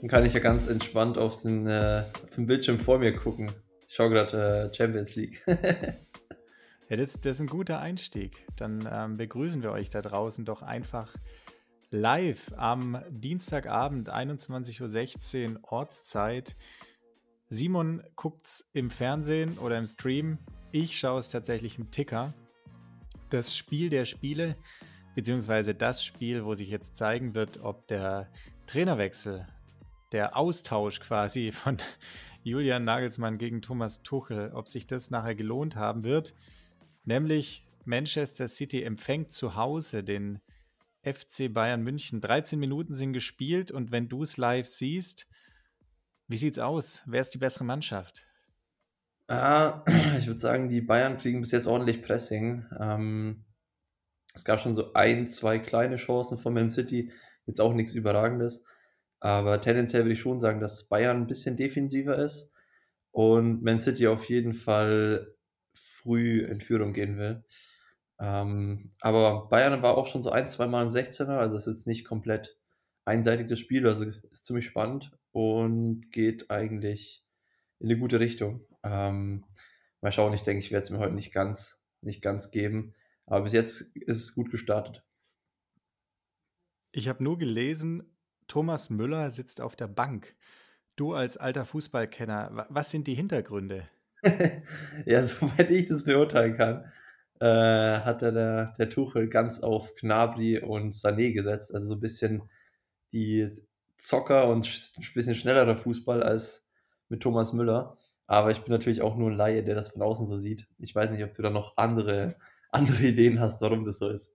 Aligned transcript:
Dann 0.00 0.08
kann 0.08 0.24
ich 0.24 0.32
ja 0.32 0.40
ganz 0.40 0.68
entspannt 0.68 1.18
auf 1.18 1.42
den, 1.42 1.66
äh, 1.66 2.04
auf 2.22 2.34
den 2.36 2.46
Bildschirm 2.46 2.78
vor 2.78 2.98
mir 2.98 3.14
gucken. 3.16 3.50
Ich 3.88 3.94
schaue 3.94 4.10
gerade 4.10 4.70
äh, 4.70 4.74
Champions 4.74 5.16
League. 5.16 5.42
ja, 5.46 6.96
das, 6.96 7.20
das, 7.20 7.36
ist 7.36 7.40
ein 7.40 7.48
guter 7.48 7.80
Einstieg. 7.80 8.46
Dann 8.56 8.88
ähm, 8.90 9.16
begrüßen 9.16 9.62
wir 9.62 9.72
euch 9.72 9.90
da 9.90 10.00
draußen 10.00 10.44
doch 10.44 10.62
einfach 10.62 11.16
live 11.90 12.52
am 12.56 13.02
Dienstagabend, 13.10 14.10
21.16 14.10 15.54
Uhr 15.54 15.60
Ortszeit. 15.64 16.54
Simon 17.48 18.02
guckt 18.14 18.46
es 18.46 18.70
im 18.74 18.90
Fernsehen 18.90 19.58
oder 19.58 19.78
im 19.78 19.86
Stream. 19.86 20.38
Ich 20.70 20.98
schaue 20.98 21.18
es 21.18 21.30
tatsächlich 21.30 21.78
im 21.78 21.90
Ticker. 21.90 22.34
Das 23.30 23.56
Spiel 23.56 23.88
der 23.88 24.04
Spiele, 24.04 24.56
beziehungsweise 25.14 25.74
das 25.74 26.04
Spiel, 26.04 26.44
wo 26.44 26.54
sich 26.54 26.68
jetzt 26.68 26.94
zeigen 26.94 27.34
wird, 27.34 27.60
ob 27.64 27.88
der 27.88 28.28
Trainerwechsel 28.66 29.46
der 30.12 30.36
Austausch 30.36 31.00
quasi 31.00 31.52
von 31.52 31.78
Julian 32.42 32.84
Nagelsmann 32.84 33.38
gegen 33.38 33.62
Thomas 33.62 34.02
Tuchel, 34.02 34.52
ob 34.52 34.68
sich 34.68 34.86
das 34.86 35.10
nachher 35.10 35.34
gelohnt 35.34 35.76
haben 35.76 36.04
wird. 36.04 36.34
Nämlich 37.04 37.66
Manchester 37.84 38.48
City 38.48 38.82
empfängt 38.82 39.32
zu 39.32 39.56
Hause 39.56 40.04
den 40.04 40.40
FC 41.02 41.52
Bayern 41.52 41.82
München. 41.82 42.20
13 42.20 42.58
Minuten 42.58 42.94
sind 42.94 43.12
gespielt 43.12 43.70
und 43.70 43.92
wenn 43.92 44.08
du 44.08 44.22
es 44.22 44.36
live 44.36 44.66
siehst, 44.66 45.26
wie 46.26 46.36
sieht's 46.36 46.58
aus? 46.58 47.02
Wer 47.06 47.20
ist 47.20 47.34
die 47.34 47.38
bessere 47.38 47.64
Mannschaft? 47.64 48.26
Ah, 49.28 49.82
ich 50.18 50.26
würde 50.26 50.40
sagen, 50.40 50.68
die 50.68 50.80
Bayern 50.80 51.18
kriegen 51.18 51.40
bis 51.40 51.50
jetzt 51.50 51.66
ordentlich 51.66 52.02
Pressing. 52.02 52.66
Ähm, 52.78 53.44
es 54.34 54.44
gab 54.44 54.60
schon 54.60 54.74
so 54.74 54.92
ein, 54.92 55.26
zwei 55.26 55.58
kleine 55.58 55.96
Chancen 55.96 56.38
von 56.38 56.54
Man 56.54 56.70
City, 56.70 57.12
jetzt 57.46 57.60
auch 57.60 57.72
nichts 57.72 57.94
Überragendes. 57.94 58.64
Aber 59.20 59.60
tendenziell 59.60 60.04
würde 60.04 60.12
ich 60.12 60.20
schon 60.20 60.40
sagen, 60.40 60.60
dass 60.60 60.88
Bayern 60.88 61.18
ein 61.18 61.26
bisschen 61.26 61.56
defensiver 61.56 62.18
ist 62.18 62.52
und 63.10 63.62
Man 63.62 63.80
City 63.80 64.06
auf 64.06 64.28
jeden 64.28 64.52
Fall 64.52 65.34
früh 65.74 66.44
in 66.44 66.60
Führung 66.60 66.92
gehen 66.92 67.18
will. 67.18 67.44
Ähm, 68.20 68.92
aber 69.00 69.48
Bayern 69.48 69.82
war 69.82 69.96
auch 69.96 70.06
schon 70.06 70.22
so 70.22 70.30
ein, 70.30 70.48
zwei 70.48 70.66
Mal 70.66 70.84
im 70.84 70.90
16er, 70.90 71.38
also 71.38 71.56
ist 71.56 71.66
jetzt 71.66 71.86
nicht 71.86 72.04
komplett 72.04 72.58
einseitig 73.04 73.48
das 73.48 73.58
Spiel, 73.58 73.86
also 73.86 74.04
ist 74.04 74.44
ziemlich 74.44 74.66
spannend 74.66 75.16
und 75.32 76.10
geht 76.12 76.50
eigentlich 76.50 77.24
in 77.78 77.88
eine 77.88 77.98
gute 77.98 78.20
Richtung. 78.20 78.66
Ähm, 78.82 79.44
mal 80.00 80.12
schauen, 80.12 80.34
ich 80.34 80.42
denke, 80.42 80.60
ich 80.60 80.70
werde 80.72 80.84
es 80.84 80.90
mir 80.90 80.98
heute 80.98 81.14
nicht 81.14 81.32
ganz, 81.32 81.80
nicht 82.00 82.22
ganz 82.22 82.50
geben, 82.50 82.94
aber 83.26 83.44
bis 83.44 83.52
jetzt 83.52 83.80
ist 83.94 84.22
es 84.22 84.34
gut 84.34 84.50
gestartet. 84.50 85.04
Ich 86.90 87.08
habe 87.08 87.22
nur 87.22 87.38
gelesen, 87.38 88.17
Thomas 88.48 88.90
Müller 88.90 89.30
sitzt 89.30 89.60
auf 89.60 89.76
der 89.76 89.86
Bank. 89.86 90.34
Du 90.96 91.14
als 91.14 91.36
alter 91.36 91.64
Fußballkenner, 91.64 92.66
was 92.68 92.90
sind 92.90 93.06
die 93.06 93.14
Hintergründe? 93.14 93.88
ja, 95.06 95.22
soweit 95.22 95.70
ich 95.70 95.86
das 95.86 96.04
beurteilen 96.04 96.56
kann, 96.56 96.92
äh, 97.40 98.00
hat 98.00 98.22
er 98.22 98.32
der, 98.32 98.74
der 98.78 98.90
Tuchel 98.90 99.28
ganz 99.28 99.60
auf 99.60 99.94
Gnabry 99.94 100.58
und 100.58 100.92
Sané 100.94 101.32
gesetzt. 101.32 101.74
Also 101.74 101.86
so 101.86 101.94
ein 101.94 102.00
bisschen 102.00 102.42
die 103.12 103.54
Zocker 103.96 104.48
und 104.48 104.92
ein 104.96 105.04
bisschen 105.14 105.34
schnellerer 105.34 105.76
Fußball 105.76 106.22
als 106.22 106.66
mit 107.08 107.20
Thomas 107.20 107.52
Müller. 107.52 107.96
Aber 108.26 108.50
ich 108.50 108.60
bin 108.60 108.72
natürlich 108.72 109.02
auch 109.02 109.16
nur 109.16 109.30
ein 109.30 109.36
Laie, 109.36 109.62
der 109.62 109.74
das 109.74 109.90
von 109.90 110.02
außen 110.02 110.26
so 110.26 110.36
sieht. 110.36 110.66
Ich 110.78 110.94
weiß 110.94 111.10
nicht, 111.10 111.24
ob 111.24 111.32
du 111.32 111.42
da 111.42 111.50
noch 111.50 111.76
andere, 111.76 112.36
andere 112.70 113.02
Ideen 113.02 113.40
hast, 113.40 113.60
warum 113.62 113.84
das 113.84 113.98
so 113.98 114.08
ist. 114.08 114.32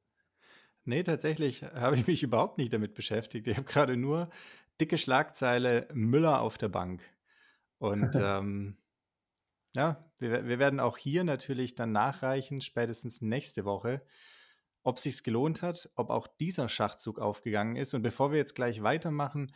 Nee, 0.86 1.04
tatsächlich 1.04 1.64
habe 1.64 1.96
ich 1.96 2.08
mich 2.08 2.24
überhaupt 2.24 2.58
nicht 2.58 2.74
damit 2.74 2.94
beschäftigt. 2.94 3.48
Ich 3.48 3.58
habe 3.58 3.68
gerade 3.68 3.98
nur 3.98 4.30
dicke 4.80 4.98
Schlagzeile 4.98 5.88
Müller 5.94 6.42
auf 6.42 6.58
der 6.58 6.70
Bank. 6.70 7.02
Und 7.78 8.12
ähm, 8.16 8.78
ja, 9.76 10.06
wir, 10.20 10.46
wir, 10.46 10.60
werden 10.60 10.80
auch 10.80 10.98
hier 10.98 11.24
natürlich 11.24 11.76
dann 11.76 11.92
nachreichen, 11.92 12.62
spätestens 12.62 13.22
nächste 13.22 13.66
Woche, 13.66 14.06
ob 14.84 15.00
sich's 15.00 15.24
gelohnt 15.24 15.62
hat, 15.62 15.90
ob 15.96 16.10
auch 16.10 16.28
dieser 16.28 16.70
Schachzug 16.70 17.20
aufgegangen 17.20 17.76
ist. 17.76 17.94
Und 17.94 18.04
bevor 18.04 18.32
wir 18.32 18.38
jetzt 18.38 18.56
gleich 18.56 18.84
weitermachen 18.84 19.54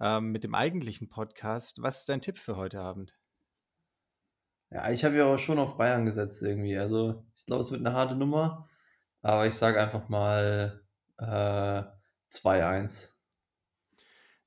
ähm, 0.00 0.32
mit 0.32 0.44
dem 0.44 0.54
eigentlichen 0.54 1.08
Podcast, 1.08 1.82
was 1.82 2.00
ist 2.00 2.08
dein 2.08 2.22
Tipp 2.22 2.38
für 2.38 2.56
heute 2.56 2.80
Abend? 2.80 3.14
Ja, 4.70 4.90
ich 4.90 5.04
habe 5.04 5.16
ja 5.16 5.26
auch 5.26 5.38
schon 5.38 5.58
auf 5.58 5.76
Bayern 5.76 6.06
gesetzt 6.06 6.42
irgendwie. 6.42 6.78
Also 6.78 7.24
ich 7.34 7.44
glaube, 7.44 7.62
es 7.62 7.70
wird 7.70 7.84
eine 7.86 7.94
harte 7.94 8.16
Nummer. 8.16 8.68
Aber 9.22 9.46
ich 9.46 9.54
sage 9.54 9.80
einfach 9.80 10.08
mal 10.08 10.82
äh, 11.18 11.82
2-1. 12.32 13.12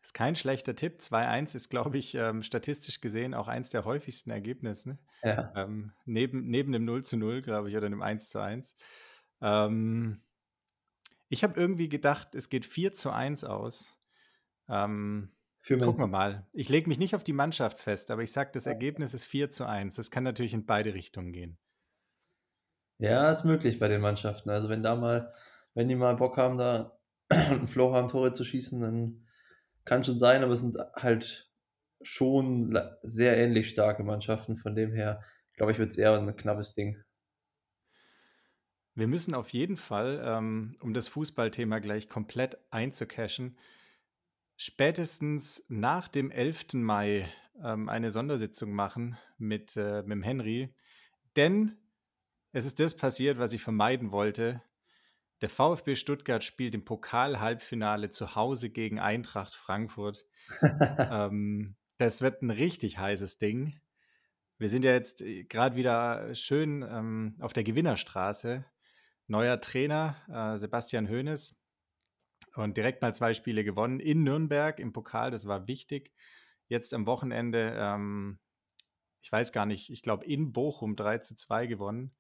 Ist 0.02 0.14
kein 0.14 0.36
schlechter 0.36 0.76
Tipp. 0.76 1.00
2-1 1.00 1.56
ist, 1.56 1.70
glaube 1.70 1.98
ich, 1.98 2.14
ähm, 2.14 2.44
statistisch 2.44 3.02
gesehen 3.02 3.34
auch 3.34 3.48
eins 3.48 3.72
der 3.72 3.86
häufigsten 3.86 4.30
Ergebnisse. 4.30 5.00
Ja. 5.24 5.52
Ähm, 5.56 5.94
neben, 6.06 6.48
neben 6.48 6.72
dem 6.74 6.86
0 6.86 7.04
zu 7.04 7.18
0, 7.18 7.42
glaube 7.42 7.70
ich, 7.70 7.78
oder 7.78 7.90
dem 7.90 8.04
1 8.04 8.30
zu 8.30 8.40
1. 8.40 8.76
Ähm, 9.42 10.22
ich 11.30 11.44
habe 11.44 11.60
irgendwie 11.60 11.90
gedacht, 11.90 12.36
es 12.36 12.50
geht 12.50 12.66
4 12.66 12.94
zu 12.94 13.12
1 13.12 13.46
aus. 13.46 13.94
Ähm, 14.70 15.32
gucken 15.68 15.98
wir 15.98 16.08
mal. 16.08 16.46
Ich 16.54 16.70
lege 16.70 16.88
mich 16.88 17.00
nicht 17.00 17.16
auf 17.16 17.24
die 17.24 17.34
Mannschaft 17.34 17.80
fest, 17.80 18.12
aber 18.12 18.22
ich 18.22 18.32
sage, 18.32 18.52
das 18.54 18.68
Ergebnis 18.68 19.14
ist 19.16 19.24
4 19.26 19.50
zu 19.50 19.66
1. 19.66 19.96
Das 19.96 20.12
kann 20.12 20.24
natürlich 20.24 20.54
in 20.54 20.66
beide 20.66 20.94
Richtungen 20.94 21.32
gehen. 21.32 21.58
Ja, 22.98 23.32
ist 23.32 23.44
möglich 23.44 23.80
bei 23.80 23.88
den 23.88 24.02
Mannschaften. 24.02 24.50
Also 24.50 24.70
wenn 24.70 24.84
da 24.84 24.96
mal, 24.96 25.34
wenn 25.74 25.88
die 25.88 25.96
mal 25.96 26.16
Bock 26.16 26.38
haben, 26.38 26.58
da 26.58 26.98
ein 27.30 27.68
Floor 27.68 28.08
Tore 28.08 28.34
zu 28.34 28.46
schießen, 28.46 28.80
dann 28.82 29.26
kann 29.84 30.04
schon 30.04 30.20
sein, 30.20 30.44
aber 30.44 30.54
es 30.54 30.62
sind 30.62 30.78
halt 30.96 31.52
schon 32.02 32.78
sehr 33.02 33.38
ähnlich 33.38 33.70
starke 33.70 34.04
Mannschaften. 34.04 34.58
Von 34.58 34.76
dem 34.76 34.94
her, 34.94 35.24
glaube 35.54 35.72
ich, 35.72 35.78
wird 35.78 35.92
es 35.92 35.98
eher 35.98 36.18
ein 36.18 36.36
knappes 36.36 36.74
Ding. 36.74 37.04
Wir 38.94 39.08
müssen 39.08 39.34
auf 39.34 39.50
jeden 39.50 39.76
Fall, 39.76 40.22
ähm, 40.24 40.78
um 40.80 40.94
das 40.94 41.10
Fußballthema 41.10 41.80
gleich 41.80 42.08
komplett 42.08 42.58
einzucashen, 42.72 43.58
spätestens 44.56 45.66
nach 45.68 46.08
dem 46.08 46.32
11. 46.32 46.76
Mai 46.76 47.30
ähm, 47.62 47.90
eine 47.90 48.10
Sondersitzung 48.10 48.72
machen 48.72 49.18
mit, 49.38 49.76
äh, 49.76 50.02
mit 50.04 50.12
dem 50.12 50.24
Henry. 50.24 50.74
Denn 51.36 51.78
es 52.56 52.64
ist 52.64 52.80
das 52.80 52.96
passiert, 52.96 53.38
was 53.38 53.52
ich 53.52 53.62
vermeiden 53.62 54.14
wollte. 54.14 54.64
Der 55.42 55.50
VfB 55.50 55.96
Stuttgart 55.96 56.42
spielt 56.42 56.74
im 56.74 56.86
Pokal-Halbfinale 56.86 58.12
zu 58.12 58.36
Hause 58.36 58.70
gegen 58.70 58.98
Eintracht 58.98 59.54
Frankfurt. 59.54 60.26
ähm, 60.62 61.76
das 61.98 62.22
wird 62.22 62.42
ein 62.42 62.52
richtig 62.52 62.98
heißes 62.98 63.40
Ding. 63.40 63.78
Wir 64.58 64.70
sind 64.70 64.86
ja 64.86 64.94
jetzt 64.94 65.22
äh, 65.22 65.44
gerade 65.44 65.76
wieder 65.76 66.34
schön 66.34 66.82
ähm, 66.82 67.36
auf 67.42 67.52
der 67.52 67.66
Gewinnerstraße. 67.66 68.64
Neuer 69.28 69.60
Trainer, 69.60 70.16
äh, 70.30 70.58
Sebastian 70.58 71.10
Hoeneß. 71.10 71.60
Und 72.54 72.78
direkt 72.78 73.02
mal 73.02 73.14
zwei 73.14 73.34
Spiele 73.34 73.66
gewonnen 73.66 74.00
in 74.00 74.24
Nürnberg 74.24 74.80
im 74.80 74.94
Pokal, 74.94 75.30
das 75.30 75.46
war 75.46 75.68
wichtig. 75.68 76.14
Jetzt 76.70 76.94
am 76.94 77.06
Wochenende, 77.06 77.76
ähm, 77.78 78.40
ich 79.20 79.30
weiß 79.30 79.52
gar 79.52 79.66
nicht, 79.66 79.90
ich 79.90 80.02
glaube 80.02 80.24
in 80.24 80.54
Bochum 80.54 80.96
3 80.96 81.18
zu 81.18 81.36
2 81.36 81.68
gewonnen. 81.68 82.16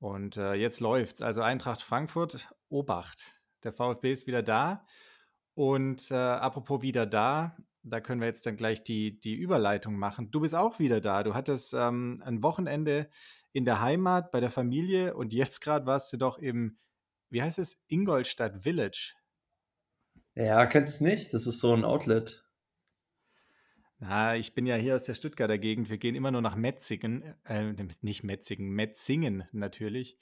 Und 0.00 0.36
äh, 0.36 0.54
jetzt 0.54 0.80
läuft's. 0.80 1.22
Also 1.22 1.42
Eintracht 1.42 1.82
Frankfurt, 1.82 2.52
Obacht. 2.68 3.34
Der 3.62 3.72
VfB 3.72 4.10
ist 4.10 4.26
wieder 4.26 4.42
da. 4.42 4.84
Und 5.54 6.10
äh, 6.10 6.14
apropos 6.14 6.80
wieder 6.80 7.06
da, 7.06 7.56
da 7.82 8.00
können 8.00 8.20
wir 8.20 8.28
jetzt 8.28 8.46
dann 8.46 8.56
gleich 8.56 8.82
die, 8.82 9.20
die 9.20 9.34
Überleitung 9.34 9.96
machen. 9.96 10.30
Du 10.30 10.40
bist 10.40 10.54
auch 10.54 10.78
wieder 10.78 11.00
da. 11.00 11.22
Du 11.22 11.34
hattest 11.34 11.74
ähm, 11.74 12.22
ein 12.24 12.42
Wochenende 12.42 13.10
in 13.52 13.64
der 13.64 13.80
Heimat 13.80 14.30
bei 14.30 14.40
der 14.40 14.50
Familie 14.50 15.14
und 15.14 15.32
jetzt 15.32 15.60
gerade 15.60 15.84
warst 15.86 16.12
du 16.12 16.16
doch 16.16 16.38
im, 16.38 16.78
wie 17.28 17.42
heißt 17.42 17.58
es, 17.58 17.84
Ingolstadt 17.88 18.62
Village. 18.62 19.14
Ja, 20.34 20.64
kennst 20.66 21.00
du 21.00 21.04
nicht? 21.04 21.34
Das 21.34 21.46
ist 21.46 21.60
so 21.60 21.74
ein 21.74 21.84
Outlet. 21.84 22.44
Na, 24.00 24.34
ich 24.34 24.54
bin 24.54 24.64
ja 24.64 24.76
hier 24.76 24.96
aus 24.96 25.04
der 25.04 25.14
Stuttgarter 25.14 25.58
Gegend. 25.58 25.90
Wir 25.90 25.98
gehen 25.98 26.14
immer 26.14 26.30
nur 26.30 26.40
nach 26.40 26.56
Metzingen, 26.56 27.34
äh, 27.44 27.74
nicht 28.00 28.24
Metzingen, 28.24 28.70
Metzingen 28.70 29.44
natürlich. 29.52 30.18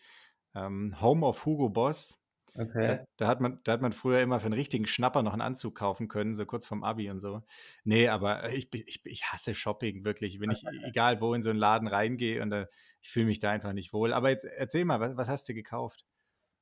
Ähm, 0.54 1.00
Home 1.00 1.24
of 1.24 1.46
Hugo 1.46 1.68
Boss. 1.68 2.20
Okay. 2.56 2.86
Da, 2.86 3.04
da, 3.16 3.26
hat 3.28 3.40
man, 3.40 3.60
da 3.62 3.72
hat 3.72 3.80
man 3.80 3.92
früher 3.92 4.20
immer 4.20 4.40
für 4.40 4.46
einen 4.46 4.54
richtigen 4.54 4.88
Schnapper 4.88 5.22
noch 5.22 5.32
einen 5.32 5.42
Anzug 5.42 5.76
kaufen 5.76 6.08
können, 6.08 6.34
so 6.34 6.44
kurz 6.44 6.66
vorm 6.66 6.82
Abi 6.82 7.08
und 7.08 7.20
so. 7.20 7.42
Nee, 7.84 8.08
aber 8.08 8.52
ich, 8.52 8.68
ich, 8.74 9.06
ich 9.06 9.24
hasse 9.26 9.54
Shopping 9.54 10.04
wirklich. 10.04 10.40
Wenn 10.40 10.50
ich 10.50 10.64
egal 10.84 11.20
wo 11.20 11.32
in 11.34 11.42
so 11.42 11.50
einen 11.50 11.58
Laden 11.60 11.86
reingehe 11.86 12.42
und 12.42 12.50
äh, 12.50 12.66
ich 13.00 13.10
fühle 13.10 13.26
mich 13.26 13.38
da 13.38 13.50
einfach 13.50 13.72
nicht 13.74 13.92
wohl. 13.92 14.12
Aber 14.12 14.30
jetzt 14.30 14.44
erzähl 14.44 14.84
mal, 14.84 14.98
was, 14.98 15.16
was 15.16 15.28
hast 15.28 15.48
du 15.48 15.54
gekauft? 15.54 16.04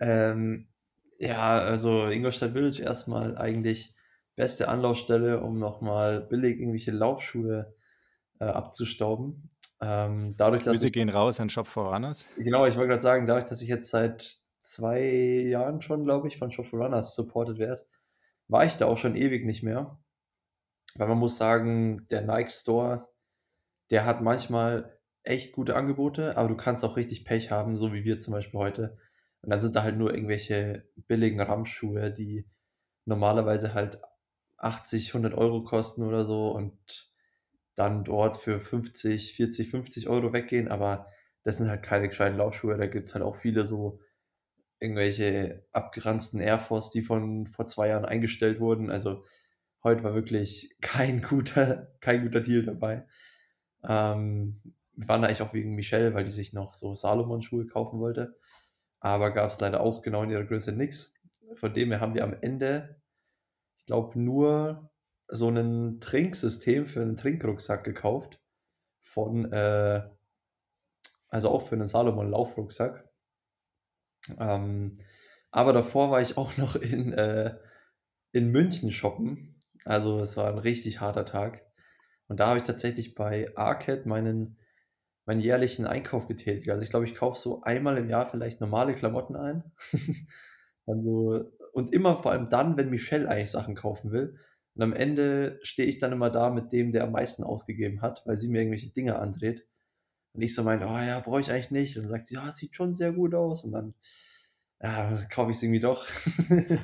Ähm, 0.01 0.69
ja, 1.19 1.61
also 1.61 2.09
Ingolstadt 2.09 2.53
Village 2.53 2.83
erstmal 2.83 3.39
eigentlich 3.39 3.95
beste 4.37 4.69
Anlaufstelle, 4.69 5.41
um 5.41 5.59
nochmal 5.59 6.21
billig 6.21 6.61
irgendwelche 6.61 6.93
Laufschuhe 6.93 7.75
äh, 8.39 8.45
abzustauben. 8.45 9.51
Ähm, 9.81 10.35
dadurch, 10.37 10.63
dass 10.63 10.75
Grüße 10.75 10.87
ich, 10.87 10.93
gehen 10.93 11.09
raus 11.09 11.41
an 11.41 11.51
Shop 11.51 11.67
for 11.67 11.93
Runners. 11.93 12.29
Genau, 12.37 12.67
ich 12.67 12.77
wollte 12.77 12.91
gerade 12.91 13.03
sagen, 13.03 13.27
dadurch, 13.27 13.47
dass 13.47 13.61
ich 13.61 13.69
jetzt 13.69 13.91
seit 13.91 14.37
zwei 14.61 15.03
Jahren 15.03 15.83
schon, 15.83 16.05
glaube 16.05 16.29
ich, 16.29 16.39
von 16.39 16.51
Shop 16.51 16.67
for 16.67 16.81
Runners 16.81 17.15
supported 17.15 17.59
werde, 17.59 17.87
war 18.49 18.65
ich 18.65 18.77
da 18.77 18.87
auch 18.87 18.99
schon 18.99 19.17
ewig 19.17 19.45
nicht 19.45 19.63
mehr. 19.63 19.99
Weil 20.95 21.09
man 21.09 21.19
muss 21.19 21.37
sagen, 21.37 22.07
der 22.11 22.23
Nike 22.23 22.51
Store, 22.51 23.09
der 23.91 24.05
hat 24.05 24.23
manchmal 24.23 24.99
echt 25.23 25.53
gute 25.53 25.77
Angebote, 25.77 26.37
aber 26.37 26.49
du 26.49 26.57
kannst 26.57 26.85
auch 26.85 26.97
richtig 26.97 27.25
Pech 27.25 27.51
haben, 27.51 27.77
so 27.77 27.93
wie 27.93 28.05
wir 28.05 28.21
zum 28.21 28.33
Beispiel 28.33 28.61
heute. 28.61 28.99
Und 29.43 29.51
dann 29.51 29.61
sind 29.61 29.77
da 29.77 29.83
halt 29.83 29.97
nur 29.97 30.15
irgendwelche 30.15 30.89
billigen 31.07 31.41
Ramschschuhe, 31.41 32.11
die 32.11 32.47
normalerweise 33.05 33.75
halt 33.75 34.01
80, 34.59 35.09
100 35.09 35.35
Euro 35.35 35.63
kosten 35.65 36.03
oder 36.03 36.25
so 36.25 36.51
und 36.51 37.11
dann 37.75 38.05
dort 38.05 38.37
für 38.37 38.61
50, 38.61 39.35
40, 39.35 39.71
50 39.71 40.09
Euro 40.09 40.33
weggehen. 40.33 40.69
Aber 40.69 41.07
das 41.45 41.59
sind 41.59 41.69
halt 41.69 41.83
keine 41.83 42.09
gescheiten 42.09 42.39
Laufschuhe. 42.39 42.77
Da 42.77 42.87
gibt 42.87 43.09
es 43.09 43.15
halt 43.15 43.25
auch 43.25 43.37
viele 43.37 43.67
so 43.67 44.01
irgendwelche 44.81 45.65
abgeranzten 45.73 46.41
Air 46.41 46.59
Force, 46.59 46.91
die 46.91 47.03
von 47.03 47.47
vor 47.47 47.67
zwei 47.67 47.89
Jahren 47.89 48.05
eingestellt 48.05 48.61
wurden. 48.61 48.91
Also 48.91 49.25
heute 49.83 50.05
war 50.05 50.15
wirklich 50.15 50.75
kein 50.81 51.23
guter, 51.23 51.93
kein 52.01 52.23
guter 52.25 52.41
Deal 52.41 52.63
dabei. 52.65 53.07
Ähm, 53.85 54.61
wir 54.95 55.09
waren 55.09 55.25
eigentlich 55.25 55.43
auch 55.43 55.53
wegen 55.53 55.75
Michelle, 55.75 56.15
weil 56.15 56.25
die 56.25 56.31
sich 56.31 56.53
noch 56.53 56.75
so 56.75 56.95
Salomon-Schuhe 56.95 57.67
kaufen 57.67 58.01
wollte. 58.01 58.37
Aber 59.01 59.31
gab 59.31 59.51
es 59.51 59.61
leider 59.61 59.81
auch 59.81 60.03
genau 60.03 60.23
in 60.23 60.31
ihrer 60.31 60.45
Größe 60.45 60.73
nichts. 60.73 61.15
Von 61.55 61.75
dem 61.75 61.91
her 61.91 62.01
haben 62.01 62.15
wir 62.15 62.25
am 62.25 62.35
Ende, 62.41 63.01
glaube, 63.87 64.19
nur 64.21 64.91
so 65.29 65.49
ein 65.49 66.01
Trinksystem 66.01 66.87
für 66.87 67.03
einen 67.03 67.17
Trinkrucksack 67.17 67.85
gekauft. 67.85 68.41
Von, 69.01 69.51
äh, 69.53 70.03
also 71.29 71.51
auch 71.51 71.63
für 71.63 71.75
einen 71.75 71.87
Salomon-Laufrucksack. 71.87 73.09
Ähm, 74.39 74.95
aber 75.51 75.73
davor 75.73 76.11
war 76.11 76.21
ich 76.21 76.37
auch 76.37 76.57
noch 76.57 76.77
in, 76.77 77.13
äh, 77.13 77.57
in 78.33 78.51
München 78.51 78.93
shoppen. 78.93 79.63
Also 79.85 80.21
es 80.21 80.37
war 80.37 80.49
ein 80.49 80.59
richtig 80.59 81.01
harter 81.01 81.25
Tag. 81.25 81.65
Und 82.29 82.41
da 82.41 82.49
habe 82.49 82.59
ich 82.59 82.65
tatsächlich 82.65 83.15
bei 83.15 83.47
Arcade 83.57 84.09
meinen, 84.09 84.59
meinen 85.27 85.41
jährlichen 85.41 85.87
Einkauf 85.87 86.27
getätigt. 86.27 86.69
Also 86.71 86.83
ich 86.83 86.91
glaube, 86.91 87.07
ich 87.07 87.15
kaufe 87.15 87.41
so 87.41 87.63
einmal 87.63 87.97
im 87.99 88.09
Jahr 88.09 88.27
vielleicht 88.27 88.61
normale 88.61 88.95
Klamotten 88.95 89.37
ein. 89.37 89.65
dann 90.87 91.03
so, 91.03 91.45
und 91.77 91.95
immer 91.95 92.17
vor 92.17 92.33
allem 92.33 92.49
dann, 92.49 92.79
wenn 92.79 92.89
Michelle 92.89 93.29
eigentlich 93.29 93.51
Sachen 93.51 93.75
kaufen 93.75 94.11
will. 94.11 94.39
Und 94.75 94.83
am 94.83 94.95
Ende 94.95 95.61
stehe 95.63 95.87
ich 95.87 95.99
dann 95.99 96.11
immer 96.11 96.31
da 96.31 96.49
mit 96.49 96.73
dem, 96.73 96.91
der 96.91 97.05
am 97.05 97.13
meisten 97.13 97.45
ausgegeben 97.45 98.01
hat, 98.01 98.23
weil 98.25 98.39
sie 98.39 98.49
mir 98.49 98.61
irgendwelche 98.61 98.89
Dinge 98.89 99.19
andreht. 99.19 99.67
Und 100.33 100.41
ich 100.41 100.55
so 100.55 100.63
meine, 100.63 100.87
oh 100.87 100.99
ja, 100.99 101.21
brauche 101.21 101.41
ich 101.41 101.51
eigentlich 101.51 101.71
nicht. 101.71 101.97
Und 101.97 102.05
dann 102.05 102.11
sagt 102.11 102.29
sie, 102.29 102.37
ja, 102.37 102.51
sieht 102.51 102.75
schon 102.75 102.97
sehr 102.97 103.13
gut 103.13 103.35
aus. 103.35 103.65
Und 103.65 103.73
dann, 103.73 103.95
ja, 104.81 105.23
kaufe 105.31 105.51
ich 105.51 105.59
es 105.59 105.63
irgendwie 105.65 105.81
doch. 105.81 106.07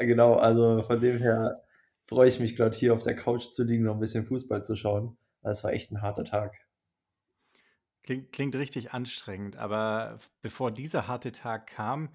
genau, 0.00 0.34
also 0.34 0.82
von 0.82 1.00
dem 1.00 1.18
her 1.18 1.62
freue 2.02 2.28
ich 2.28 2.40
mich 2.40 2.56
gerade 2.56 2.76
hier 2.76 2.94
auf 2.94 3.04
der 3.04 3.14
Couch 3.14 3.52
zu 3.52 3.62
liegen 3.62 3.86
und 3.86 3.98
ein 3.98 4.00
bisschen 4.00 4.26
Fußball 4.26 4.64
zu 4.64 4.74
schauen. 4.74 5.16
Das 5.42 5.62
war 5.62 5.72
echt 5.72 5.92
ein 5.92 6.02
harter 6.02 6.24
Tag. 6.24 6.56
Klingt, 8.02 8.32
klingt 8.32 8.56
richtig 8.56 8.92
anstrengend, 8.92 9.56
aber 9.56 10.18
bevor 10.40 10.72
dieser 10.72 11.06
harte 11.06 11.30
Tag 11.30 11.68
kam, 11.68 12.08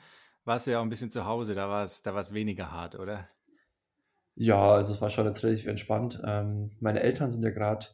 warst 0.46 0.68
du 0.68 0.72
ja 0.72 0.80
auch 0.80 0.84
ein 0.84 0.90
bisschen 0.90 1.12
zu 1.12 1.26
Hause, 1.26 1.56
da 1.56 1.70
war 1.70 1.84
es 1.84 2.02
da 2.02 2.16
weniger 2.34 2.72
hart, 2.72 2.96
oder? 2.96 3.30
Ja, 4.36 4.74
also 4.74 4.94
es 4.94 5.02
war 5.02 5.10
schon 5.10 5.28
jetzt 5.28 5.44
relativ 5.44 5.68
entspannt. 5.68 6.22
Ähm, 6.26 6.72
meine 6.80 7.02
Eltern 7.02 7.30
sind 7.30 7.44
ja 7.44 7.52
gerade 7.52 7.88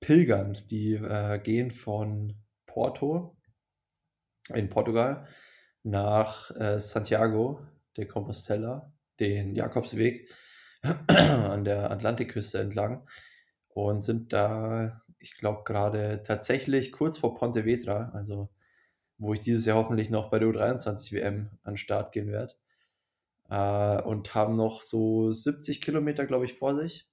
pilgern. 0.00 0.58
Die 0.70 0.94
äh, 0.94 1.38
gehen 1.40 1.70
von 1.70 2.36
Porto 2.66 3.36
in 4.54 4.68
Portugal 4.70 5.26
nach 5.82 6.50
äh, 6.52 6.78
Santiago 6.78 7.60
de 7.96 8.06
Compostela, 8.06 8.92
den 9.18 9.54
Jakobsweg 9.54 10.30
an 11.08 11.64
der 11.64 11.90
Atlantikküste 11.90 12.60
entlang 12.60 13.08
und 13.68 14.02
sind 14.02 14.32
da, 14.32 15.02
ich 15.18 15.36
glaube, 15.36 15.62
gerade 15.64 16.22
tatsächlich 16.22 16.92
kurz 16.92 17.18
vor 17.18 17.34
Pontevedra, 17.34 18.12
also 18.14 18.50
wo 19.18 19.34
ich 19.34 19.40
dieses 19.40 19.66
Jahr 19.66 19.76
hoffentlich 19.76 20.10
noch 20.10 20.30
bei 20.30 20.38
der 20.38 20.48
U23 20.48 21.12
WM 21.12 21.50
an 21.64 21.74
den 21.74 21.78
Start 21.78 22.12
gehen 22.12 22.28
werde. 22.28 22.54
Äh, 23.50 24.02
und 24.02 24.34
haben 24.34 24.56
noch 24.56 24.82
so 24.82 25.32
70 25.32 25.80
Kilometer, 25.80 26.26
glaube 26.26 26.44
ich, 26.44 26.54
vor 26.54 26.76
sich. 26.76 27.08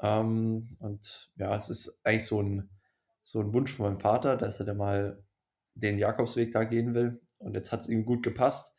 Ähm, 0.00 0.76
und 0.80 1.30
ja, 1.36 1.56
es 1.56 1.70
ist 1.70 2.00
eigentlich 2.04 2.26
so 2.26 2.42
ein, 2.42 2.70
so 3.22 3.40
ein 3.40 3.52
Wunsch 3.54 3.72
von 3.72 3.86
meinem 3.86 4.00
Vater, 4.00 4.36
dass 4.36 4.60
er 4.60 4.66
dann 4.66 4.76
mal 4.76 5.24
den 5.74 5.98
Jakobsweg 5.98 6.52
da 6.52 6.64
gehen 6.64 6.94
will. 6.94 7.20
Und 7.38 7.54
jetzt 7.54 7.72
hat 7.72 7.80
es 7.80 7.88
ihm 7.88 8.04
gut 8.04 8.22
gepasst. 8.22 8.74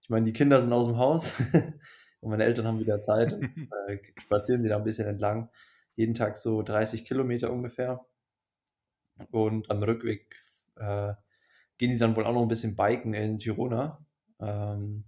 Ich 0.00 0.08
meine, 0.08 0.26
die 0.26 0.32
Kinder 0.32 0.60
sind 0.60 0.72
aus 0.72 0.86
dem 0.86 0.98
Haus 0.98 1.32
und 2.20 2.30
meine 2.30 2.44
Eltern 2.44 2.66
haben 2.66 2.80
wieder 2.80 3.00
Zeit. 3.00 3.32
Und, 3.32 3.44
äh, 3.88 3.98
spazieren 4.18 4.62
sie 4.62 4.68
da 4.68 4.76
ein 4.76 4.84
bisschen 4.84 5.08
entlang. 5.08 5.50
Jeden 5.96 6.14
Tag 6.14 6.36
so 6.36 6.62
30 6.62 7.04
Kilometer 7.04 7.50
ungefähr. 7.50 8.06
Und 9.30 9.70
am 9.70 9.82
Rückweg 9.82 10.34
äh, 10.76 11.14
gehen 11.80 11.92
die 11.92 11.96
dann 11.96 12.14
wohl 12.14 12.26
auch 12.26 12.34
noch 12.34 12.42
ein 12.42 12.48
bisschen 12.48 12.76
biken 12.76 13.14
in 13.14 13.38
Girona. 13.38 14.04
Ähm, 14.38 15.04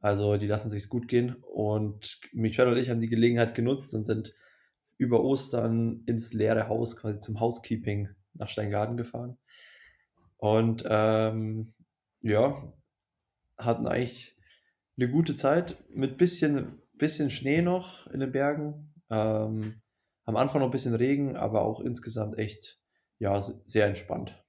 also 0.00 0.36
die 0.36 0.48
lassen 0.48 0.68
sich 0.68 0.88
gut 0.88 1.06
gehen. 1.06 1.36
Und 1.42 2.18
Michelle 2.32 2.72
und 2.72 2.76
ich 2.76 2.90
haben 2.90 3.00
die 3.00 3.08
Gelegenheit 3.08 3.54
genutzt 3.54 3.94
und 3.94 4.02
sind 4.02 4.34
über 4.98 5.22
Ostern 5.22 6.02
ins 6.06 6.32
leere 6.32 6.66
Haus, 6.66 6.96
quasi 6.96 7.20
zum 7.20 7.38
Housekeeping 7.38 8.08
nach 8.34 8.48
Steingarten 8.48 8.96
gefahren. 8.96 9.38
Und 10.38 10.82
ähm, 10.88 11.72
ja, 12.20 12.72
hatten 13.56 13.86
eigentlich 13.86 14.36
eine 14.96 15.08
gute 15.08 15.36
Zeit 15.36 15.76
mit 15.88 16.18
bisschen, 16.18 16.82
bisschen 16.94 17.30
Schnee 17.30 17.62
noch 17.62 18.08
in 18.08 18.18
den 18.18 18.32
Bergen. 18.32 18.92
Ähm, 19.08 19.80
am 20.24 20.34
Anfang 20.36 20.62
noch 20.62 20.68
ein 20.68 20.72
bisschen 20.72 20.96
Regen, 20.96 21.36
aber 21.36 21.62
auch 21.62 21.78
insgesamt 21.78 22.38
echt 22.40 22.80
ja, 23.20 23.40
sehr 23.40 23.86
entspannt. 23.86 24.41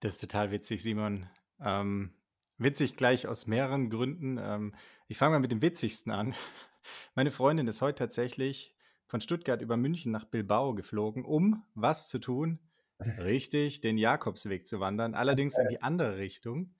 Das 0.00 0.14
ist 0.14 0.20
total 0.20 0.50
witzig, 0.50 0.82
Simon. 0.82 1.28
Ähm, 1.60 2.14
witzig 2.58 2.96
gleich 2.96 3.26
aus 3.26 3.46
mehreren 3.46 3.90
Gründen. 3.90 4.38
Ähm, 4.38 4.74
ich 5.08 5.18
fange 5.18 5.32
mal 5.32 5.40
mit 5.40 5.52
dem 5.52 5.62
witzigsten 5.62 6.10
an. 6.12 6.34
Meine 7.14 7.30
Freundin 7.30 7.68
ist 7.68 7.82
heute 7.82 8.04
tatsächlich 8.04 8.74
von 9.06 9.20
Stuttgart 9.20 9.60
über 9.60 9.76
München 9.76 10.12
nach 10.12 10.24
Bilbao 10.24 10.74
geflogen, 10.74 11.24
um 11.24 11.64
was 11.74 12.08
zu 12.08 12.18
tun? 12.18 12.58
Richtig, 13.18 13.80
den 13.80 13.98
Jakobsweg 13.98 14.66
zu 14.66 14.80
wandern, 14.80 15.14
allerdings 15.14 15.58
in 15.58 15.68
die 15.68 15.82
andere 15.82 16.16
Richtung, 16.16 16.74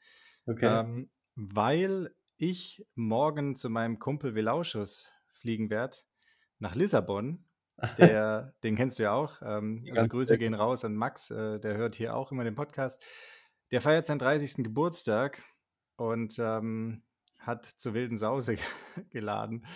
Okay. 0.46 0.80
ähm, 0.80 1.10
weil 1.34 2.14
ich 2.36 2.86
morgen 2.94 3.56
zu 3.56 3.68
meinem 3.68 3.98
Kumpel 3.98 4.34
Velauschus 4.34 5.12
fliegen 5.28 5.70
werde 5.70 5.98
nach 6.58 6.74
Lissabon. 6.74 7.44
Der, 7.98 8.54
den 8.62 8.76
kennst 8.76 8.98
du 8.98 9.04
ja 9.04 9.12
auch. 9.12 9.40
Ähm, 9.42 9.86
also 9.90 10.08
Grüße 10.08 10.38
gehen 10.38 10.54
raus 10.54 10.84
an 10.84 10.94
Max, 10.94 11.30
äh, 11.30 11.58
der 11.60 11.76
hört 11.76 11.94
hier 11.94 12.14
auch 12.14 12.32
immer 12.32 12.44
den 12.44 12.54
Podcast. 12.54 13.02
Der 13.70 13.80
feiert 13.80 14.06
seinen 14.06 14.18
30. 14.18 14.64
Geburtstag 14.64 15.42
und 15.96 16.38
ähm, 16.38 17.02
hat 17.38 17.64
zur 17.64 17.94
wilden 17.94 18.16
Sause 18.16 18.56
geladen. 19.10 19.66